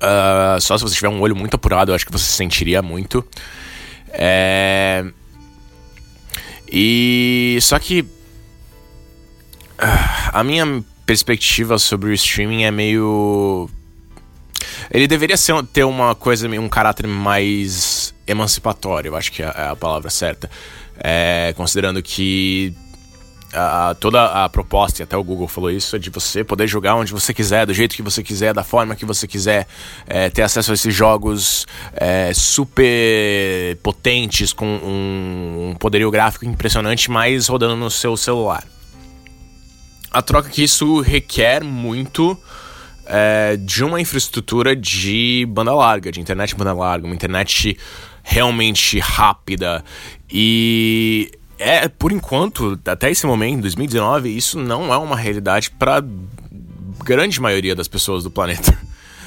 [0.00, 3.24] ah, só se você tiver um olho muito apurado, eu acho que você sentiria muito.
[4.10, 5.04] É...
[6.70, 8.04] E só que
[9.78, 13.68] a minha perspectiva sobre o streaming é meio.
[14.90, 19.68] Ele deveria ser, ter uma coisa, um caráter mais emancipatório, eu acho que é é
[19.68, 20.50] a palavra certa.
[20.98, 22.74] É, considerando que
[23.52, 26.96] a- toda a proposta, e até o Google falou isso, é de você poder jogar
[26.96, 29.66] onde você quiser, do jeito que você quiser, da forma que você quiser,
[30.06, 37.10] é, ter acesso a esses jogos é, super potentes, com um, um poderio gráfico impressionante,
[37.10, 38.64] mas rodando no seu celular
[40.18, 42.36] a troca que isso requer muito
[43.06, 47.78] é, de uma infraestrutura de banda larga, de internet banda larga, uma internet
[48.22, 49.84] realmente rápida.
[50.28, 56.04] E é, por enquanto, até esse momento, 2019, isso não é uma realidade para
[57.04, 58.76] grande maioria das pessoas do planeta.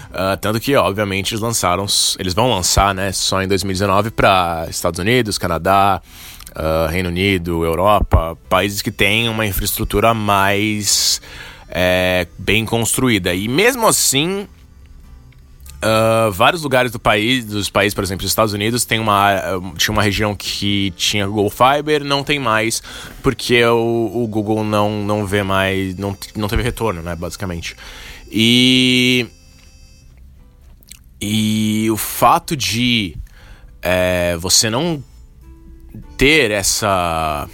[0.09, 1.85] Uh, tanto que, obviamente, eles lançaram,
[2.19, 6.01] eles vão lançar, né, só em 2019 para Estados Unidos, Canadá,
[6.55, 11.21] uh, Reino Unido, Europa, países que têm uma infraestrutura mais
[11.69, 13.33] é, bem construída.
[13.33, 14.47] E mesmo assim,
[15.81, 19.93] uh, vários lugares do país, dos países, por exemplo, os Estados Unidos, tem uma, tinha
[19.93, 22.81] uma região que tinha Google Fiber, não tem mais,
[23.23, 27.75] porque o, o Google não, não vê mais, não, não teve retorno, né, basicamente.
[28.29, 29.27] E.
[31.23, 33.15] E o fato de
[33.79, 35.03] é, você não
[36.21, 37.49] ter essa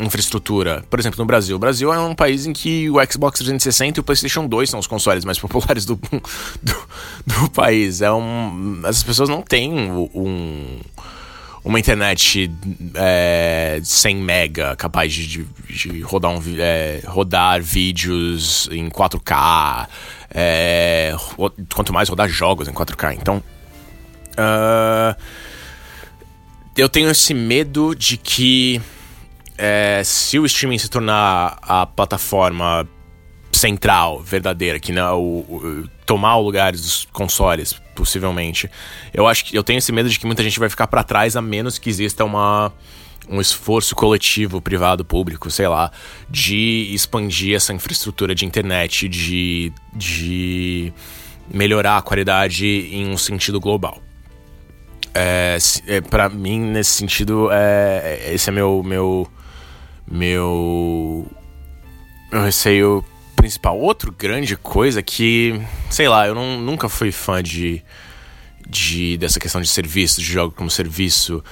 [0.00, 0.84] infraestrutura.
[0.88, 1.56] Por exemplo, no Brasil.
[1.56, 4.78] O Brasil é um país em que o Xbox 360 e o PlayStation 2 são
[4.78, 5.96] os consoles mais populares do,
[6.62, 6.76] do,
[7.26, 8.00] do país.
[8.00, 10.78] É um, as pessoas não têm um,
[11.64, 12.48] uma internet
[12.94, 19.88] é, 100 mega capaz de, de rodar, um, é, rodar vídeos em 4K.
[20.32, 21.16] É,
[21.74, 23.18] quanto mais rodar jogos em 4K.
[23.20, 23.42] Então.
[24.38, 25.47] Uh,
[26.78, 28.80] eu tenho esse medo de que
[29.56, 32.88] é, se o streaming se tornar a plataforma
[33.52, 38.70] central, verdadeira, que não o, o, tomar o lugar dos consoles, possivelmente,
[39.12, 41.34] eu acho que eu tenho esse medo de que muita gente vai ficar para trás
[41.34, 42.72] a menos que exista uma
[43.30, 45.90] um esforço coletivo, privado, público, sei lá,
[46.30, 50.90] de expandir essa infraestrutura de internet, de, de
[51.52, 54.00] melhorar a qualidade em um sentido global.
[55.14, 59.28] É, é, para mim, nesse sentido, é, é, esse é meu, meu,
[60.10, 61.26] meu,
[62.30, 63.78] meu receio principal.
[63.78, 67.82] Outro grande coisa que, sei lá, eu não, nunca fui fã de,
[68.68, 71.42] de dessa questão de serviço, de jogo como serviço.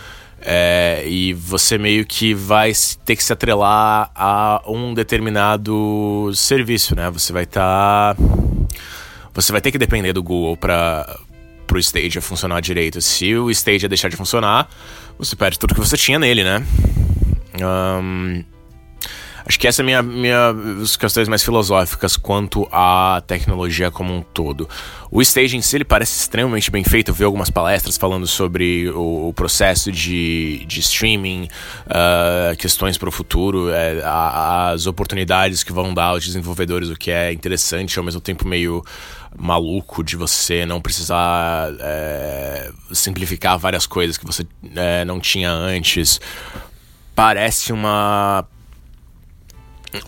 [0.41, 2.73] É, e você meio que vai
[3.05, 7.11] ter que se atrelar a um determinado serviço, né?
[7.11, 8.15] Você vai estar.
[8.15, 8.23] Tá,
[9.35, 11.19] você vai ter que depender do Google para
[11.77, 13.01] pro Stadia funcionar direito.
[13.01, 14.69] Se o Stadia deixar de funcionar,
[15.19, 16.65] você perde tudo que você tinha nele, né?
[17.61, 18.45] Um,
[19.47, 20.51] acho que essa é minha, minha
[20.83, 24.69] as questões mais filosóficas quanto à tecnologia como um todo.
[25.11, 27.11] O Stage em si ele parece extremamente bem feito.
[27.11, 31.49] Eu vi algumas palestras falando sobre o, o processo de, de streaming,
[31.87, 37.11] uh, questões para o futuro, é, as oportunidades que vão dar aos desenvolvedores, o que
[37.11, 38.85] é interessante, ao mesmo tempo meio
[39.39, 46.21] maluco de você não precisar é, simplificar várias coisas que você é, não tinha antes.
[47.15, 48.47] Parece uma.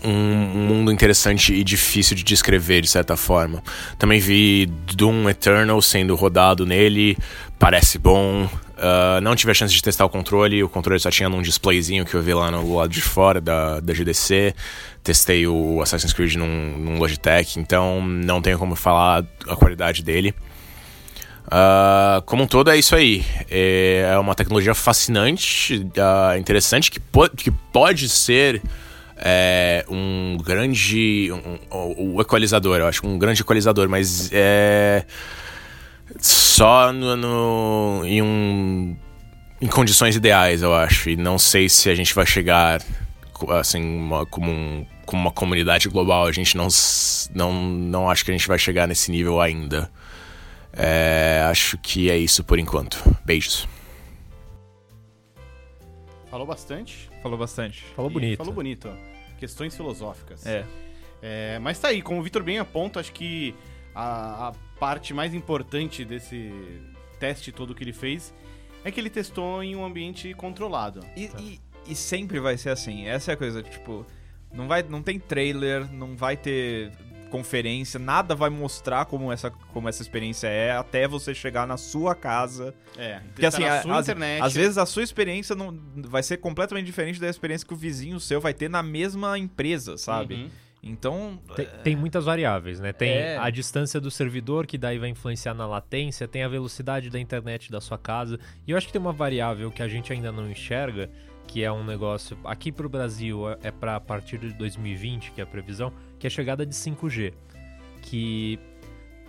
[0.03, 3.63] Um mundo interessante e difícil de descrever, de certa forma.
[3.97, 4.65] Também vi
[4.95, 7.17] Doom Eternal sendo rodado nele,
[7.57, 8.45] parece bom.
[8.45, 12.05] Uh, não tive a chance de testar o controle, o controle só tinha num displayzinho
[12.05, 14.55] que eu vi lá no lado de fora da, da GDC.
[15.03, 20.33] Testei o Assassin's Creed num, num Logitech, então não tenho como falar a qualidade dele.
[21.49, 23.25] Uh, como um todo, é isso aí.
[23.49, 28.61] É uma tecnologia fascinante, uh, interessante, que, po que pode ser
[29.19, 31.29] é, um grande.
[31.31, 35.05] Um, um, um, equalizador, eu acho, um grande equalizador, mas é
[36.19, 38.95] só no, no, em um
[39.61, 41.09] em condições ideais, eu acho.
[41.09, 42.81] E não sei se a gente vai chegar
[43.49, 46.25] assim uma, como, um, como uma comunidade global.
[46.25, 46.67] A gente não,
[47.33, 49.91] não, não acho que a gente vai chegar nesse nível ainda.
[50.71, 53.03] É, acho que é isso por enquanto.
[53.25, 53.67] Beijos.
[56.29, 57.09] Falou bastante.
[57.21, 57.83] Falou bastante.
[57.95, 58.37] Falou bonito.
[58.37, 58.89] Falou bonito.
[59.39, 60.45] Questões filosóficas.
[60.45, 60.65] É.
[61.21, 63.55] é mas tá aí, como o Vitor bem aponta, acho que
[63.95, 66.51] a, a parte mais importante desse
[67.19, 68.33] teste todo que ele fez
[68.83, 71.01] é que ele testou em um ambiente controlado.
[71.15, 73.07] E, e, e, sempre vai ser assim.
[73.07, 74.05] Essa é a coisa, tipo,
[74.53, 76.91] não vai, não tem trailer, não vai ter
[77.29, 82.15] conferência, nada vai mostrar como essa, como essa experiência é até você chegar na sua
[82.15, 82.73] casa.
[82.97, 84.09] É, porque assim, a, às,
[84.41, 88.19] às, vezes a sua experiência não vai ser completamente diferente da experiência que o vizinho
[88.19, 90.35] seu vai ter na mesma empresa, sabe?
[90.35, 90.49] Uhum.
[90.81, 91.39] Então.
[91.55, 92.93] Tem, tem, muitas variáveis, né?
[92.93, 93.37] Tem é...
[93.37, 97.71] a distância do servidor, que daí vai influenciar na latência, tem a velocidade da internet
[97.71, 98.39] da sua casa.
[98.65, 101.09] E eu acho que tem uma variável que a gente ainda não enxerga,
[101.47, 102.37] que é um negócio.
[102.43, 105.91] Aqui para o Brasil é, é para a partir de 2020, que é a previsão,
[106.19, 107.33] que é a chegada de 5G.
[108.01, 108.59] Que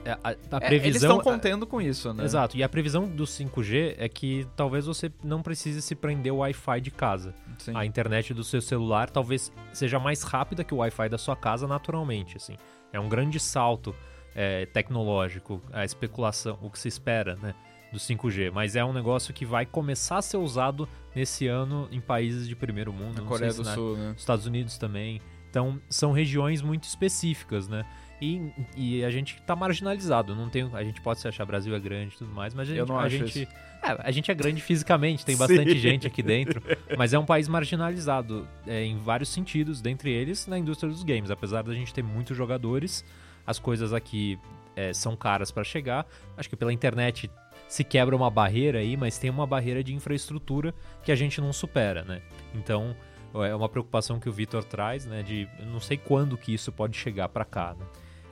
[0.04, 0.60] é, a, a, previsão.
[0.60, 2.24] É, eles estão contendo com isso, né?
[2.24, 2.56] Exato.
[2.56, 6.80] E a previsão do 5G é que talvez você não precise se prender o Wi-Fi
[6.80, 7.34] de casa.
[7.58, 7.72] Sim.
[7.74, 11.66] A internet do seu celular talvez seja mais rápida que o Wi-Fi da sua casa
[11.66, 12.56] naturalmente, assim.
[12.92, 13.94] É um grande salto
[14.34, 17.54] é, tecnológico, a especulação, o que se espera, né?
[17.92, 22.00] do 5G, mas é um negócio que vai começar a ser usado nesse ano em
[22.00, 23.20] países de primeiro mundo.
[23.20, 24.14] Na Coreia do na- Sul, né?
[24.16, 25.20] Estados Unidos também.
[25.50, 27.84] Então, são regiões muito específicas, né?
[28.22, 30.34] E, e a gente tá marginalizado.
[30.34, 32.74] Não tem, a gente pode se achar Brasil é grande e tudo mais, mas a
[32.74, 33.48] gente, a gente,
[33.82, 36.62] é, a gente é grande fisicamente, tem bastante gente aqui dentro,
[36.96, 41.30] mas é um país marginalizado é, em vários sentidos, dentre eles na indústria dos games.
[41.30, 43.04] Apesar da gente ter muitos jogadores,
[43.46, 44.38] as coisas aqui
[44.76, 46.06] é, são caras para chegar.
[46.36, 47.30] Acho que pela internet
[47.66, 51.52] se quebra uma barreira aí, mas tem uma barreira de infraestrutura que a gente não
[51.52, 52.20] supera, né?
[52.54, 52.94] Então
[53.34, 55.22] é uma preocupação que o Vitor traz, né?
[55.22, 57.86] De eu não sei quando que isso pode chegar para cá, né?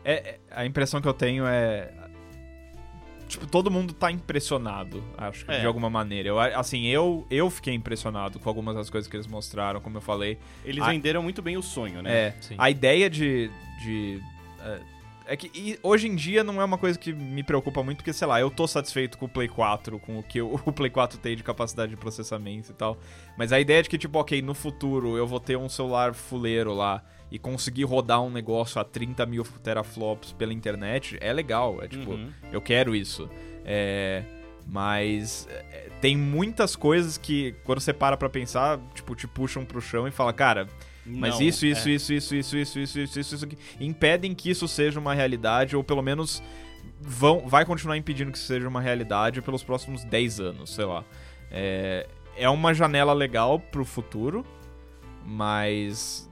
[0.05, 1.93] É, é- a impressão que eu tenho é.
[3.29, 5.61] Tipo, todo mundo tá impressionado, acho que É.
[5.61, 6.29] de alguma maneira.
[6.31, 10.01] Eu, assim, eu, eu fiquei impressionado com algumas das coisas que eles mostraram, como eu
[10.01, 10.39] falei.
[10.65, 10.87] Eles Ah.
[10.89, 12.11] venderam muito bem o sonho, né?
[12.11, 12.55] É, Sim.
[12.57, 13.51] a ideia de.
[13.85, 14.19] de
[14.61, 14.81] é,
[15.29, 18.27] é que hoje em dia não é uma coisa que me preocupa muito, porque, sei
[18.27, 21.19] lá, eu tô satisfeito com o Play 4, com o que o, o Play 4
[21.19, 22.99] tem de capacidade de processamento e tal.
[23.37, 26.73] Mas a ideia de que, tipo, ok, no futuro eu vou ter um celular fuleiro
[26.75, 31.83] lá e conseguir rodar um negócio a 30 mil teraflops pela internet é legal.
[31.83, 32.33] É tipo, Uhum.
[32.51, 33.29] eu quero isso.
[33.65, 34.25] É,
[34.67, 39.81] mas é, tem muitas coisas que, quando você para pra pensar, tipo, te puxam pro
[39.81, 40.69] chão e fala, cara,
[41.09, 41.93] mas Não, isso, isso, é.
[41.93, 45.75] isso, isso, isso, isso, isso, isso, isso, isso aqui, impedem que isso seja uma realidade,
[45.77, 46.43] ou pelo menos
[47.01, 51.05] vão, vai continuar impedindo que isso seja uma realidade pelos próximos 10 anos, sei lá.
[51.51, 52.07] É,
[52.37, 54.45] é uma janela legal pro futuro,
[55.25, 56.29] mas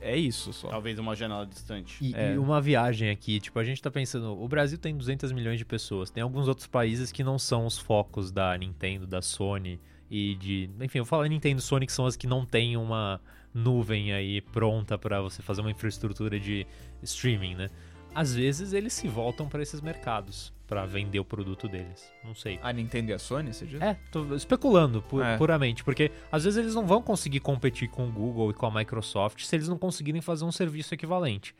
[0.00, 0.68] é isso só.
[0.68, 1.98] Talvez uma janela distante.
[2.04, 2.34] E, É.
[2.34, 5.64] e uma viagem aqui, tipo, a gente tá pensando, o Brasil tem 200 milhões de
[5.64, 10.34] pessoas, tem alguns outros países que não são os focos da Nintendo, da Sony e
[10.36, 13.20] de, enfim, eu falo Nintendo e Sony que são as que não têm uma
[13.56, 16.66] nuvem aí pronta pra você fazer uma infraestrutura de
[17.02, 17.70] streaming, né?
[18.14, 22.10] Às vezes eles se voltam pra esses mercados pra vender o produto deles.
[22.24, 22.58] Não sei.
[22.62, 23.80] A Nintendo e a Sony, você diz?
[23.80, 25.36] É, tô especulando pu- É.
[25.36, 28.70] puramente, porque às vezes eles não vão conseguir competir com o Google e com a
[28.70, 31.54] Microsoft se eles não conseguirem fazer um serviço equivalente.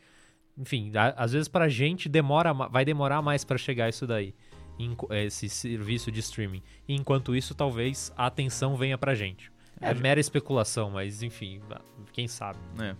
[0.57, 4.33] Enfim, a- às vezes pra gente demora, vai demorar mais pra chegar isso daí,
[5.11, 6.61] esse serviço de streaming.
[6.87, 9.51] E enquanto isso, talvez a atenção venha pra gente.
[9.79, 11.61] É, mera especulação, mas enfim,
[12.11, 12.59] quem sabe.
[12.81, 12.95] É.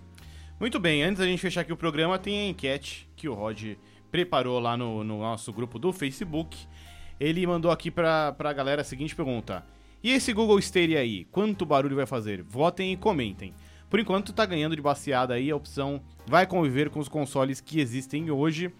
[0.59, 3.75] Muito bem, antes da gente fechar aqui o programa, tem a enquete que o Rod
[4.11, 6.57] preparou lá no, no nosso grupo do Facebook.
[7.19, 9.65] Ele mandou aqui pra, pra galera a seguinte pergunta:
[10.03, 12.43] E esse Google Stadia aí, quanto barulho vai fazer?
[12.43, 13.53] Votem e comentem.
[13.89, 17.79] Por enquanto tá ganhando de baseada aí a opção vai conviver com os consoles que
[17.79, 18.71] existem hoje,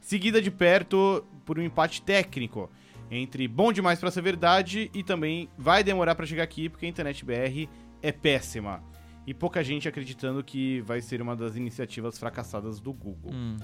[0.00, 2.70] seguida de perto por um empate técnico
[3.14, 6.88] entre bom demais pra ser verdade e também vai demorar pra chegar aqui porque a
[6.88, 7.68] internet BR
[8.00, 8.82] é péssima.
[9.26, 13.32] E pouca gente acreditando que vai ser uma das iniciativas fracassadas do Google.
[13.32, 13.56] Hum.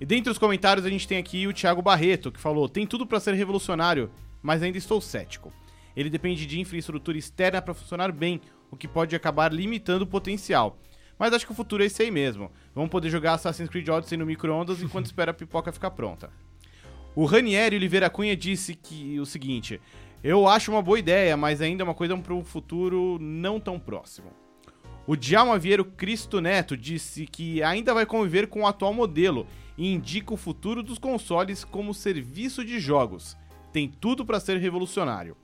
[0.00, 3.04] E dentre os comentários a gente tem aqui o Thiago Barreto, que falou: tem tudo
[3.04, 5.52] pra ser revolucionário, mas ainda estou cético.
[5.94, 8.40] Ele depende de infraestrutura externa pra funcionar bem,
[8.70, 10.78] o que pode acabar limitando o potencial.
[11.18, 12.50] Mas acho que o futuro é esse aí mesmo.
[12.74, 16.30] Vamos poder jogar Assassin's Creed Odyssey no micro-ondas enquanto espera a pipoca ficar pronta.
[17.14, 19.80] O Ranieri Oliveira Cunha disse que o seguinte:
[20.24, 23.78] Eu acho uma boa ideia, mas ainda é uma coisa para um futuro não tão
[23.78, 24.32] próximo.
[25.06, 29.46] O Djalma Vieiro Cristo Neto disse que ainda vai conviver com o atual modelo
[29.76, 33.36] e indica o futuro dos consoles como serviço de jogos.
[33.72, 35.36] Tem tudo para ser revolucionário.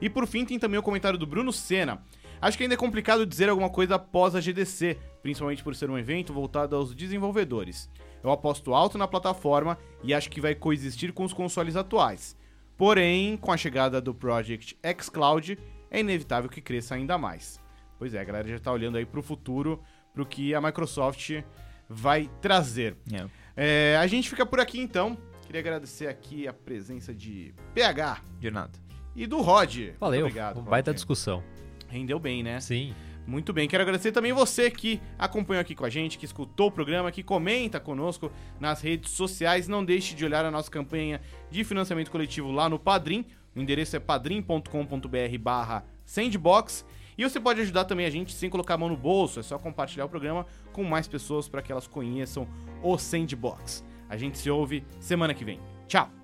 [0.00, 2.04] E por fim tem também o comentário do Bruno Senna.
[2.40, 5.98] Acho que ainda é complicado dizer alguma coisa após a GDC, principalmente por ser um
[5.98, 7.90] evento voltado aos desenvolvedores.
[8.28, 12.36] Eu aposto alto na plataforma e acho que vai coexistir com os consoles atuais.
[12.76, 15.58] Porém, com a chegada do Project xCloud,
[15.90, 17.58] é inevitável que cresça ainda mais.
[17.98, 21.42] Pois é, a galera já tá olhando aí pro futuro, pro que a Microsoft
[21.88, 22.96] vai trazer.
[23.10, 23.26] É.
[23.56, 25.16] É, a gente fica por aqui então.
[25.46, 28.78] Queria agradecer aqui a presença de PH De nada.
[29.16, 29.74] e do Rod.
[29.76, 30.60] Muito Valeu, obrigado.
[30.60, 30.96] baita Rod.
[30.96, 31.42] discussão.
[31.88, 32.60] Rendeu bem, né?
[32.60, 32.94] Sim.
[33.28, 36.72] Muito bem, quero agradecer também você que acompanhou aqui com a gente, que escutou o
[36.72, 39.68] programa, que comenta conosco nas redes sociais.
[39.68, 41.20] Não deixe de olhar a nossa campanha
[41.50, 43.26] de financiamento coletivo lá no Padrim.
[43.54, 46.86] O endereço é padrim.com.br barra sandbox.
[47.18, 49.58] E você pode ajudar também a gente sem colocar a mão no bolso, é só
[49.58, 52.48] compartilhar o programa com mais pessoas para que elas conheçam
[52.82, 53.84] o Sandbox.
[54.08, 55.60] A gente se ouve semana que vem.
[55.86, 56.17] Tchau!